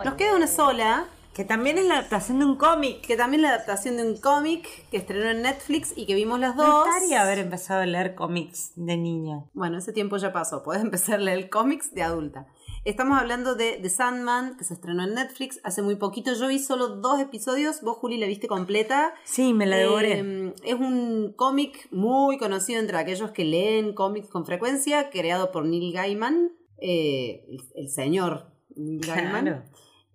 Nos 0.04 0.16
queda 0.16 0.36
una 0.36 0.48
sola, 0.48 1.06
Que 1.36 1.44
también 1.44 1.78
es 1.78 1.86
la 1.86 1.96
adaptación 1.96 2.40
de 2.40 2.46
un 2.46 2.56
cómic. 2.56 3.02
que 3.06 3.18
también 3.18 3.42
es 3.44 3.50
la 3.50 3.56
adaptación 3.56 3.98
de 3.98 4.04
un 4.10 4.18
cómic 4.18 4.88
que 4.90 4.98
estrenó 4.98 5.30
en 5.30 5.42
Netflix 5.42 5.94
y 5.96 6.06
que 6.06 6.16
vimos 6.16 6.40
las 6.40 6.56
Me 6.56 6.64
dos. 6.64 6.86
gustaría 6.88 7.22
haber 7.22 7.40
empezado 7.40 7.82
a 7.82 7.86
leer 7.86 8.16
cómics 8.16 8.72
de 8.76 8.96
niña. 8.96 9.44
Bueno, 9.54 9.78
ese 9.78 9.92
tiempo 9.92 10.16
ya 10.18 10.32
pasó. 10.32 10.64
Puedes 10.64 10.82
empezar 10.90 11.16
a 11.16 11.24
leer 11.24 11.50
cómics 11.50 11.94
de 11.94 12.04
adulta. 12.04 12.48
Estamos 12.86 13.20
hablando 13.20 13.56
de 13.56 13.80
The 13.82 13.90
Sandman, 13.90 14.58
que 14.58 14.64
se 14.64 14.76
estrenó 14.76 15.04
en 15.04 15.16
Netflix 15.16 15.60
hace 15.64 15.82
muy 15.82 15.96
poquito. 15.96 16.34
Yo 16.34 16.48
vi 16.48 16.60
solo 16.60 16.88
dos 16.88 17.20
episodios. 17.20 17.82
Vos, 17.82 17.98
Juli, 17.98 18.18
la 18.18 18.28
viste 18.28 18.48
completa. 18.48 19.14
Sí, 19.26 19.54
me 19.54 19.66
la 19.66 19.76
devoré. 19.78 20.20
Eh, 20.20 20.54
es 20.64 20.76
un 20.76 21.34
cómic 21.36 21.88
muy 21.92 22.38
conocido 22.38 22.80
entre 22.80 22.98
aquellos 22.98 23.32
que 23.32 23.44
leen 23.44 23.94
cómics 23.94 24.30
con 24.30 24.46
frecuencia, 24.46 25.10
creado 25.10 25.52
por 25.52 25.66
Neil 25.66 25.92
Gaiman, 25.94 26.52
eh, 26.78 27.44
el, 27.50 27.62
el 27.76 27.90
señor 27.90 28.52
Neil 28.76 29.02
Gaiman. 29.02 29.46
Claro. 29.46 29.64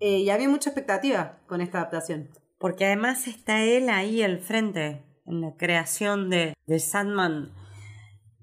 Eh, 0.00 0.18
y 0.20 0.30
había 0.30 0.48
mucha 0.48 0.70
expectativa 0.70 1.38
con 1.46 1.60
esta 1.60 1.78
adaptación. 1.78 2.30
Porque 2.58 2.86
además 2.86 3.26
está 3.26 3.62
él 3.62 3.88
ahí 3.88 4.22
al 4.22 4.38
frente 4.40 5.04
en 5.26 5.40
la 5.40 5.54
creación 5.56 6.30
de, 6.30 6.54
de 6.66 6.78
Sandman. 6.78 7.52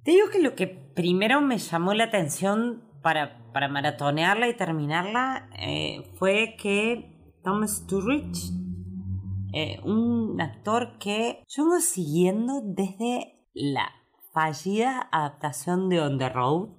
Te 0.04 0.12
digo 0.12 0.30
que 0.32 0.40
lo 0.40 0.56
que 0.56 0.68
primero 0.68 1.42
me 1.42 1.58
llamó 1.58 1.94
la 1.94 2.06
atención 2.06 2.84
para, 3.02 3.52
para 3.52 3.68
maratonearla 3.68 4.48
y 4.48 4.56
terminarla 4.56 5.50
eh, 5.60 6.10
fue 6.16 6.56
que 6.58 7.12
Tom 7.44 7.68
Sturridge, 7.68 8.52
eh, 9.54 9.80
un 9.84 10.40
actor 10.40 10.98
que 11.00 11.44
yo 11.48 11.64
vengo 11.64 11.80
siguiendo 11.80 12.62
desde 12.64 13.46
la 13.54 13.92
fallida 14.32 15.10
adaptación 15.12 15.90
de 15.90 16.02
On 16.02 16.18
the 16.18 16.30
Road, 16.30 16.70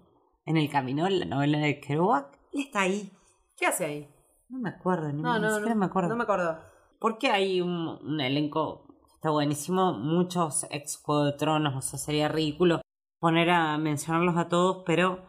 en 0.46 0.56
el 0.56 0.70
camino, 0.70 1.08
la 1.08 1.24
novela 1.24 1.58
de 1.58 1.80
Kerouac, 1.80 2.38
él 2.52 2.60
está 2.60 2.82
ahí. 2.82 3.10
¿Qué 3.56 3.66
hace 3.66 3.84
ahí? 3.84 4.08
No 4.48 4.58
me 4.58 4.70
acuerdo, 4.70 5.12
ni, 5.12 5.22
No, 5.22 5.34
ni 5.34 5.40
no, 5.42 5.50
siquiera 5.54 5.74
no, 5.74 5.80
me 5.80 5.86
acuerdo. 5.86 6.08
no 6.08 6.16
me 6.16 6.22
acuerdo. 6.24 6.58
Porque 6.98 7.30
hay 7.30 7.60
un, 7.60 7.70
un 8.02 8.20
elenco 8.20 8.86
que 9.00 9.14
está 9.14 9.30
buenísimo, 9.30 9.92
muchos 9.92 10.66
ex 10.70 11.00
Juego 11.02 11.24
de 11.24 11.32
Tronos, 11.34 11.76
o 11.76 11.80
sea, 11.80 11.98
sería 11.98 12.28
ridículo 12.28 12.80
poner 13.20 13.50
a 13.50 13.76
mencionarlos 13.78 14.36
a 14.36 14.48
todos, 14.48 14.82
pero 14.86 15.26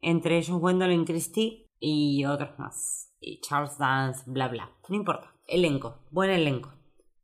entre 0.00 0.38
ellos 0.38 0.58
Gwendolyn 0.58 1.04
Christie 1.04 1.70
y 1.78 2.24
otros 2.24 2.58
más. 2.58 3.14
Y 3.20 3.40
Charles 3.40 3.78
Dance, 3.78 4.24
bla 4.26 4.48
bla. 4.48 4.70
No 4.88 4.96
importa. 4.96 5.32
Elenco, 5.46 6.00
buen 6.10 6.30
elenco, 6.30 6.72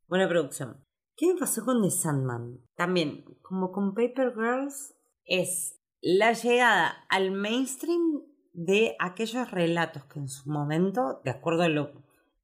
buena 0.09 0.28
producción. 0.28 0.85
¿Qué 1.16 1.33
me 1.33 1.38
pasó 1.40 1.64
con 1.64 1.83
The 1.83 1.90
Sandman? 1.90 2.61
También, 2.76 3.24
como 3.42 3.72
con 3.72 3.94
Paper 3.94 4.33
Girls, 4.35 4.94
es 5.24 5.81
la 6.00 6.33
llegada 6.33 7.05
al 7.09 7.31
mainstream 7.33 8.22
de 8.52 8.96
aquellos 8.98 9.50
relatos 9.50 10.04
que 10.04 10.18
en 10.18 10.28
su 10.28 10.50
momento, 10.50 11.20
de 11.24 11.30
acuerdo 11.30 11.62
a 11.62 11.68
lo, 11.68 11.92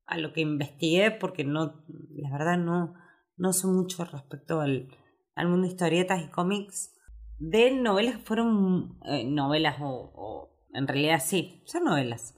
a 0.07 0.19
lo 0.19 0.33
que 0.33 0.41
investigué, 0.41 1.11
porque 1.11 1.45
no, 1.45 1.85
la 2.15 2.31
verdad 2.31 2.59
no, 2.59 2.95
no 3.37 3.53
sé 3.53 3.67
mucho 3.67 4.05
respecto 4.05 4.61
al, 4.61 4.89
al 5.35 5.49
mundo 5.49 5.67
de 5.67 5.73
historietas 5.73 6.23
y 6.25 6.29
cómics, 6.29 6.95
de 7.39 7.71
novelas 7.71 8.17
que 8.17 8.23
fueron 8.23 8.99
eh, 9.05 9.25
novelas 9.25 9.77
o, 9.81 10.13
o 10.15 10.51
en 10.73 10.87
realidad 10.89 11.21
sí, 11.25 11.63
son 11.67 11.85
novelas. 11.85 12.35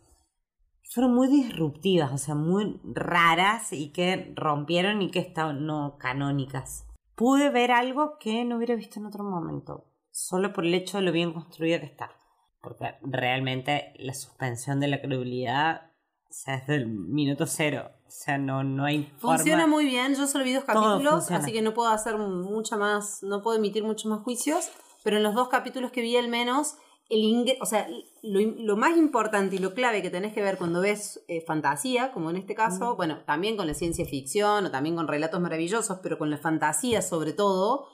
Fueron 0.93 1.15
muy 1.15 1.29
disruptivas, 1.29 2.13
o 2.13 2.19
sea, 2.19 2.35
muy 2.35 2.81
raras 2.85 3.73
y 3.73 3.93
que 3.93 4.33
rompieron 4.35 5.03
y 5.03 5.11
que 5.11 5.21
estaban 5.21 5.65
no 5.65 5.97
canónicas. 5.99 6.87
Pude 7.15 7.51
ver 7.51 7.71
algo 7.71 8.19
que 8.19 8.45
no 8.45 8.57
hubiera 8.57 8.75
visto 8.75 8.99
en 8.99 9.07
otro 9.07 9.23
momento, 9.23 9.85
solo 10.11 10.53
por 10.53 10.67
el 10.67 10.75
hecho 10.75 10.99
de 10.99 11.05
lo 11.05 11.13
bien 11.13 11.33
construida 11.33 11.79
que 11.79 11.87
está. 11.87 12.11
Porque 12.63 12.95
realmente 13.03 13.93
la 13.99 14.15
suspensión 14.15 14.81
de 14.81 14.89
la 14.89 15.01
credibilidad 15.01 15.83
o 16.29 16.33
sea, 16.33 16.57
es 16.57 16.67
del 16.67 16.87
minuto 16.87 17.47
cero. 17.47 17.91
O 18.07 18.11
sea, 18.11 18.39
no, 18.39 18.63
no 18.65 18.85
hay 18.85 19.11
Funciona 19.19 19.63
forma. 19.63 19.75
muy 19.77 19.85
bien, 19.87 20.15
yo 20.15 20.27
solo 20.27 20.45
vi 20.45 20.53
dos 20.53 20.65
capítulos, 20.65 21.31
así 21.31 21.53
que 21.53 21.63
no 21.63 21.75
puedo 21.75 21.89
hacer 21.91 22.17
mucha 22.19 22.77
más, 22.77 23.23
no 23.23 23.43
puedo 23.43 23.57
emitir 23.57 23.83
muchos 23.85 24.07
más 24.07 24.21
juicios. 24.23 24.69
pero 25.03 25.17
en 25.17 25.23
los 25.23 25.35
dos 25.35 25.49
capítulos 25.49 25.91
que 25.93 26.03
vi 26.03 26.17
al 26.17 26.29
menos, 26.29 26.75
el 27.09 27.21
ingre- 27.23 27.57
o 27.61 27.67
sea, 27.67 27.89
lo, 28.23 28.41
lo 28.41 28.77
más 28.77 28.97
importante 28.97 29.57
y 29.57 29.59
lo 29.59 29.75
clave 29.75 30.03
que 30.03 30.11
tenés 30.11 30.33
que 30.35 30.43
ver 30.43 30.59
cuando 30.59 30.81
ves 30.81 31.25
eh, 31.29 31.41
fantasía, 31.47 32.13
como 32.13 32.31
en 32.31 32.37
este 32.37 32.55
caso, 32.55 32.97
bueno, 32.97 33.19
también 33.25 33.57
con 33.57 33.67
la 33.67 33.75
ciencia 33.75 34.05
ficción 34.05 34.67
o 34.67 34.71
también 34.71 34.95
con 34.97 35.09
relatos 35.09 35.41
maravillosos, 35.41 35.99
pero 36.03 36.19
con 36.19 36.31
la 36.31 36.37
fantasía 36.39 37.01
sobre 37.03 37.33
todo, 37.33 37.87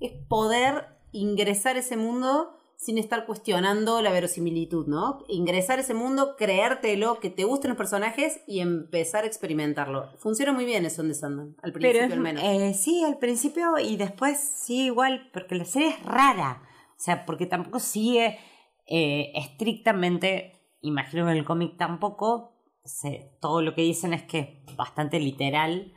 es 0.00 0.12
poder 0.28 0.86
ingresar 1.12 1.76
ese 1.76 1.96
mundo 1.96 2.56
sin 2.84 2.98
estar 2.98 3.24
cuestionando 3.26 4.02
la 4.02 4.10
verosimilitud, 4.12 4.86
¿no? 4.86 5.24
Ingresar 5.28 5.78
a 5.78 5.82
ese 5.82 5.94
mundo, 5.94 6.34
creértelo, 6.36 7.18
que 7.20 7.30
te 7.30 7.44
gusten 7.44 7.70
los 7.70 7.78
personajes 7.78 8.40
y 8.46 8.60
empezar 8.60 9.24
a 9.24 9.26
experimentarlo. 9.26 10.10
Funciona 10.18 10.52
muy 10.52 10.64
bien 10.64 10.84
eso 10.84 11.02
en 11.02 11.08
The 11.08 11.14
Sandman, 11.14 11.56
al 11.62 11.72
principio 11.72 12.02
Pero 12.02 12.14
al 12.14 12.20
menos. 12.20 12.42
eh, 12.44 12.74
sí, 12.74 13.02
al 13.04 13.18
principio 13.18 13.78
y 13.78 13.96
después 13.96 14.38
sí, 14.38 14.86
igual, 14.86 15.30
porque 15.32 15.54
la 15.54 15.64
serie 15.64 15.88
es 15.88 16.02
rara. 16.04 16.62
O 16.90 17.00
sea, 17.04 17.24
porque 17.26 17.46
tampoco 17.46 17.78
sigue 17.80 18.38
eh, 18.86 19.32
estrictamente, 19.34 20.52
imagino 20.82 21.24
que 21.24 21.32
en 21.32 21.38
el 21.38 21.44
cómic 21.44 21.76
tampoco, 21.78 22.52
se- 22.84 23.36
todo 23.40 23.62
lo 23.62 23.74
que 23.74 23.82
dicen 23.82 24.12
es 24.12 24.22
que 24.24 24.62
es 24.66 24.76
bastante 24.76 25.18
literal. 25.20 25.92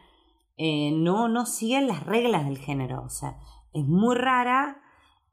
Eh, 0.58 0.91
no, 0.93 1.28
no 1.28 1.45
sigue 1.45 1.82
las 1.82 2.06
reglas 2.06 2.45
del 2.45 2.58
género. 2.58 3.04
O 3.04 3.10
sea, 3.10 3.38
es 3.73 3.84
muy 3.86 4.15
rara. 4.15 4.82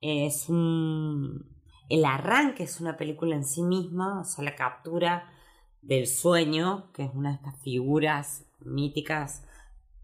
Es 0.06 0.50
un. 0.50 1.46
El 1.88 2.04
arranque 2.04 2.62
es 2.64 2.80
una 2.80 2.96
película 2.98 3.34
en 3.34 3.44
sí 3.44 3.62
misma, 3.62 4.20
o 4.20 4.24
sea, 4.24 4.44
la 4.44 4.54
captura 4.54 5.30
del 5.80 6.06
sueño, 6.06 6.90
que 6.92 7.04
es 7.04 7.10
una 7.14 7.30
de 7.30 7.36
estas 7.36 7.58
figuras 7.62 8.44
míticas 8.60 9.44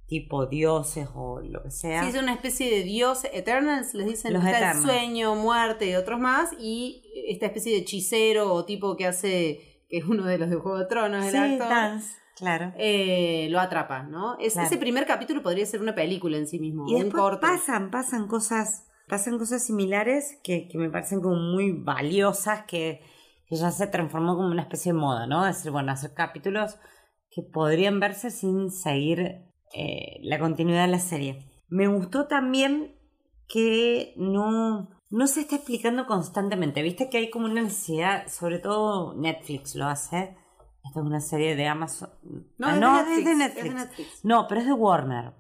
tipo 0.07 0.47
dioses 0.47 1.09
o 1.15 1.41
lo 1.41 1.63
que 1.63 1.71
sea. 1.71 2.03
Sí, 2.03 2.09
es 2.17 2.23
una 2.23 2.33
especie 2.33 2.71
de 2.71 2.83
dios, 2.83 3.25
Eternals, 3.33 3.95
les 3.95 4.07
dicen, 4.07 4.33
Los 4.33 4.45
está 4.45 4.73
el 4.73 4.79
sueño, 4.79 5.35
muerte 5.37 5.89
y 5.91 5.95
otros 5.95 6.19
más, 6.19 6.51
y 6.59 7.03
esta 7.29 7.47
especie 7.47 7.73
de 7.73 7.79
hechicero 7.81 8.53
o 8.53 8.65
tipo 8.65 8.97
que 8.97 9.07
hace, 9.07 9.85
que 9.89 9.99
es 9.99 10.05
uno 10.05 10.25
de 10.25 10.39
los 10.39 10.51
de 10.51 10.57
Juego 10.57 10.79
de 10.79 10.87
Tronos, 10.87 11.25
el 11.27 11.31
Sí, 11.31 11.37
actor, 11.37 11.69
Dance, 11.69 12.15
claro. 12.37 12.73
eh, 12.77 13.47
lo 13.51 13.61
atrapa, 13.61 14.03
¿no? 14.03 14.37
Es- 14.39 14.55
Claro. 14.55 14.67
Ese 14.67 14.79
primer 14.79 15.07
capítulo 15.07 15.43
podría 15.43 15.65
ser 15.65 15.81
una 15.81 15.95
película 15.95 16.37
en 16.39 16.49
sí 16.49 16.59
mismo, 16.59 16.89
Y 16.89 16.95
un 16.95 17.03
después 17.05 17.21
corto. 17.23 17.41
pasan, 17.43 17.91
pasan 17.93 18.27
cosas, 18.27 18.87
pasan 19.11 19.39
cosas 19.39 19.65
similares 19.65 20.39
que, 20.43 20.69
que 20.69 20.79
me 20.79 20.89
parecen 20.89 21.21
como 21.21 21.37
muy 21.37 21.73
valiosas, 21.73 22.63
que, 22.67 23.03
que 23.47 23.57
ya 23.57 23.71
se 23.71 23.87
transformó 23.89 24.37
como 24.37 24.49
una 24.49 24.63
especie 24.63 24.93
de 24.93 24.99
moda, 24.99 25.27
¿no? 25.27 25.47
Es 25.47 25.57
decir, 25.57 25.73
bueno, 25.73 25.93
hacer 25.93 26.15
capítulos 26.15 26.77
que 27.31 27.43
podrían 27.43 28.01
verse 28.01 28.31
sin 28.31 28.71
seguir 28.71 29.21
eh, 29.75 30.19
la 30.23 30.39
continuidad 30.39 30.87
de 30.87 30.93
la 30.93 30.99
serie. 30.99 31.51
Me 31.69 31.87
gustó 31.87 32.27
también 32.27 32.97
que 33.49 34.15
no, 34.17 34.89
no 35.11 35.27
se 35.27 35.41
está 35.41 35.57
explicando 35.57 36.07
constantemente. 36.07 36.83
Viste 36.83 37.09
que 37.11 37.19
hay 37.19 37.31
como 37.31 37.47
una 37.47 37.63
necesidad, 37.63 38.27
sobre 38.29 38.59
todo 38.61 39.15
Netflix 39.15 39.75
lo 39.75 39.87
hace. 39.87 40.37
Esta 40.85 41.01
es 41.01 41.07
una 41.07 41.21
serie 41.21 41.57
de 41.57 41.67
Amazon. 41.67 42.11
No, 42.59 42.69
Ah, 42.69 42.71
es 42.71 42.75
de 42.75 42.81
no, 42.81 42.97
Netflix, 42.97 43.19
es 43.19 43.25
de 43.25 43.31
es 43.33 43.39
de 43.39 43.45
Netflix. 43.45 43.75
Netflix. 43.75 44.25
No, 44.25 44.47
pero 44.49 44.61
es 44.61 44.67
de 44.67 44.73
Warner. 44.73 45.33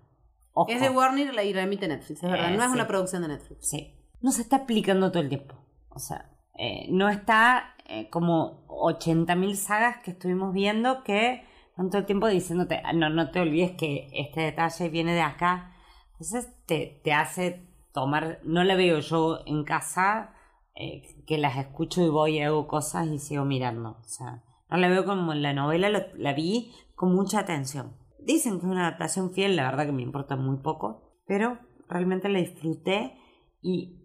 Ojo. 0.52 0.70
Es 0.70 0.80
de 0.80 0.90
Warner 0.90 1.32
y 1.44 1.52
la 1.52 1.62
emite 1.62 1.86
Netflix, 1.88 2.22
es 2.22 2.30
verdad, 2.30 2.52
Eh, 2.52 2.56
no 2.56 2.62
es 2.62 2.68
sí. 2.70 2.74
una 2.74 2.86
producción 2.86 3.22
de 3.22 3.28
Netflix. 3.28 3.68
Sí. 3.68 3.94
No 4.20 4.32
se 4.32 4.42
está 4.42 4.56
explicando 4.56 5.10
todo 5.10 5.22
el 5.22 5.28
tiempo. 5.28 5.54
O 5.90 5.98
sea, 5.98 6.30
eh, 6.58 6.86
no 6.90 7.08
está 7.08 7.74
eh, 7.86 8.08
como 8.10 8.64
80.000 8.68 9.56
sagas 9.56 9.96
que 10.04 10.12
estuvimos 10.12 10.52
viendo 10.52 11.02
que 11.02 11.44
están 11.70 11.88
todo 11.90 11.98
el 11.98 12.06
tiempo 12.06 12.28
diciéndote, 12.28 12.80
"Ah, 12.84 12.92
no, 12.92 13.10
no 13.10 13.30
te 13.30 13.40
olvides 13.40 13.72
que 13.72 14.08
este 14.12 14.42
detalle 14.42 14.88
viene 14.90 15.12
de 15.14 15.22
acá. 15.22 15.72
Entonces 16.12 16.48
te, 16.66 17.00
te 17.02 17.12
hace 17.12 17.66
tomar, 17.92 18.38
no 18.44 18.62
la 18.62 18.76
veo 18.76 19.00
yo 19.00 19.40
en 19.46 19.64
casa, 19.64 20.34
eh, 20.76 21.02
que 21.26 21.38
las 21.38 21.56
escucho 21.56 22.00
y 22.04 22.08
voy 22.10 22.36
y 22.38 22.42
hago 22.42 22.68
cosas 22.68 23.08
y 23.08 23.18
sigo 23.18 23.44
mirando. 23.44 23.96
O 24.00 24.08
sea, 24.08 24.42
no 24.68 24.76
la 24.76 24.88
veo 24.88 25.04
como 25.04 25.32
en 25.32 25.42
la 25.42 25.52
novela, 25.52 25.88
lo- 25.88 26.14
la 26.16 26.32
vi 26.32 26.72
con 26.94 27.12
mucha 27.14 27.40
atención. 27.40 27.96
Dicen 28.24 28.61
que 28.61 28.66
es 28.66 28.72
una 28.72 28.87
adaptación 28.87 29.33
fiel, 29.33 29.56
la 29.56 29.70
verdad 29.70 29.87
que 29.87 29.92
me 29.92 30.02
importa 30.02 30.37
muy 30.37 30.59
poco, 30.59 31.20
pero 31.26 31.59
realmente 31.88 32.28
la 32.28 32.38
disfruté 32.38 33.16
y, 33.62 33.98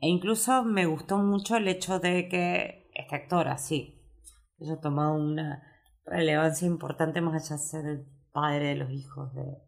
e 0.00 0.08
incluso 0.08 0.64
me 0.64 0.86
gustó 0.86 1.18
mucho 1.18 1.56
el 1.56 1.68
hecho 1.68 1.98
de 1.98 2.28
que 2.28 2.90
este 2.94 3.16
actor 3.16 3.48
así 3.48 4.00
haya 4.60 4.80
tomado 4.80 5.14
una 5.14 5.62
relevancia 6.04 6.66
importante 6.66 7.20
más 7.20 7.34
allá 7.34 7.56
de 7.56 7.62
ser 7.62 7.86
el 7.86 8.06
padre 8.32 8.68
de 8.68 8.76
los 8.76 8.90
hijos 8.90 9.32
de 9.34 9.58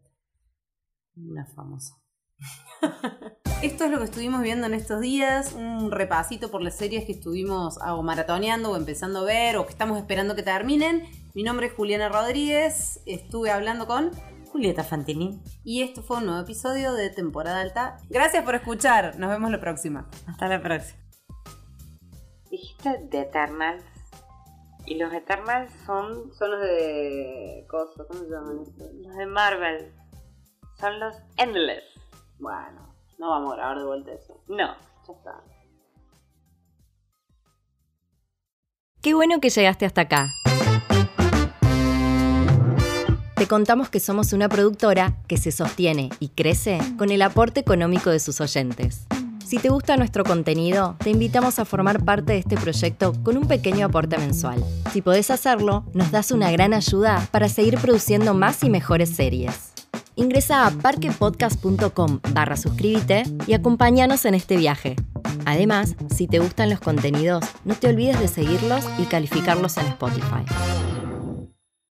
una 1.16 1.46
famosa. 1.46 2.03
Esto 3.62 3.84
es 3.84 3.90
lo 3.90 3.98
que 3.98 4.04
estuvimos 4.04 4.42
viendo 4.42 4.66
en 4.66 4.74
estos 4.74 5.00
días, 5.00 5.54
un 5.54 5.90
repasito 5.90 6.50
por 6.50 6.60
las 6.60 6.76
series 6.76 7.06
que 7.06 7.12
estuvimos 7.12 7.78
ah, 7.80 7.94
o 7.94 8.02
maratoneando 8.02 8.70
o 8.70 8.76
empezando 8.76 9.20
a 9.20 9.24
ver 9.24 9.56
o 9.56 9.64
que 9.64 9.72
estamos 9.72 9.96
esperando 9.98 10.34
que 10.34 10.42
terminen. 10.42 11.08
Mi 11.34 11.42
nombre 11.42 11.68
es 11.68 11.72
Juliana 11.72 12.10
Rodríguez, 12.10 13.00
estuve 13.06 13.50
hablando 13.50 13.86
con 13.86 14.10
Julieta 14.52 14.84
Fantini, 14.84 15.40
y 15.64 15.82
esto 15.82 16.02
fue 16.02 16.18
un 16.18 16.26
nuevo 16.26 16.42
episodio 16.42 16.92
de 16.92 17.10
Temporada 17.10 17.60
Alta. 17.60 17.96
Gracias 18.10 18.44
por 18.44 18.54
escuchar, 18.54 19.18
nos 19.18 19.30
vemos 19.30 19.50
la 19.50 19.60
próxima. 19.60 20.08
hasta 20.26 20.46
la 20.46 20.60
próxima. 20.62 20.98
Dijiste 22.50 23.08
The 23.10 23.20
Eternals. 23.22 23.82
Y 24.86 24.96
los 24.96 25.12
Eternals 25.12 25.72
son 25.86 26.32
Son 26.34 26.50
los 26.50 26.60
de... 26.60 27.66
Coso, 27.68 28.06
¿Cómo 28.06 28.20
se 28.20 28.28
llaman 28.28 28.58
estos? 28.62 28.92
los 28.92 29.16
de 29.16 29.26
Marvel. 29.26 29.92
Son 30.78 31.00
los 31.00 31.16
Endless. 31.38 31.93
Bueno, 32.38 32.94
no 33.18 33.30
vamos 33.30 33.52
a 33.52 33.56
grabar 33.56 33.78
de 33.78 33.84
vuelta 33.84 34.12
eso. 34.12 34.40
No, 34.48 34.74
Ya 35.06 35.12
está. 35.12 35.42
Qué 39.00 39.12
bueno 39.12 39.38
que 39.38 39.50
llegaste 39.50 39.84
hasta 39.84 40.02
acá. 40.02 40.32
Te 43.36 43.46
contamos 43.46 43.90
que 43.90 44.00
somos 44.00 44.32
una 44.32 44.48
productora 44.48 45.18
que 45.26 45.36
se 45.36 45.52
sostiene 45.52 46.08
y 46.20 46.28
crece 46.28 46.78
con 46.96 47.10
el 47.10 47.20
aporte 47.20 47.60
económico 47.60 48.08
de 48.08 48.18
sus 48.18 48.40
oyentes. 48.40 49.06
Si 49.44 49.58
te 49.58 49.68
gusta 49.68 49.98
nuestro 49.98 50.24
contenido, 50.24 50.96
te 51.00 51.10
invitamos 51.10 51.58
a 51.58 51.66
formar 51.66 52.02
parte 52.02 52.32
de 52.32 52.38
este 52.38 52.56
proyecto 52.56 53.12
con 53.22 53.36
un 53.36 53.46
pequeño 53.46 53.84
aporte 53.84 54.16
mensual. 54.16 54.64
Si 54.90 55.02
podés 55.02 55.30
hacerlo, 55.30 55.84
nos 55.92 56.10
das 56.10 56.30
una 56.30 56.50
gran 56.50 56.72
ayuda 56.72 57.28
para 57.30 57.50
seguir 57.50 57.78
produciendo 57.78 58.32
más 58.32 58.64
y 58.64 58.70
mejores 58.70 59.10
series. 59.10 59.73
Ingresa 60.16 60.66
a 60.66 60.70
parquepodcast.com 60.70 62.20
barra 62.32 62.56
suscríbete 62.56 63.24
y 63.46 63.54
acompáñanos 63.54 64.24
en 64.24 64.34
este 64.34 64.56
viaje. 64.56 64.96
Además, 65.44 65.96
si 66.14 66.26
te 66.26 66.38
gustan 66.38 66.70
los 66.70 66.80
contenidos, 66.80 67.44
no 67.64 67.74
te 67.74 67.88
olvides 67.88 68.20
de 68.20 68.28
seguirlos 68.28 68.84
y 68.98 69.04
calificarlos 69.04 69.76
en 69.76 69.86
Spotify. 69.86 70.44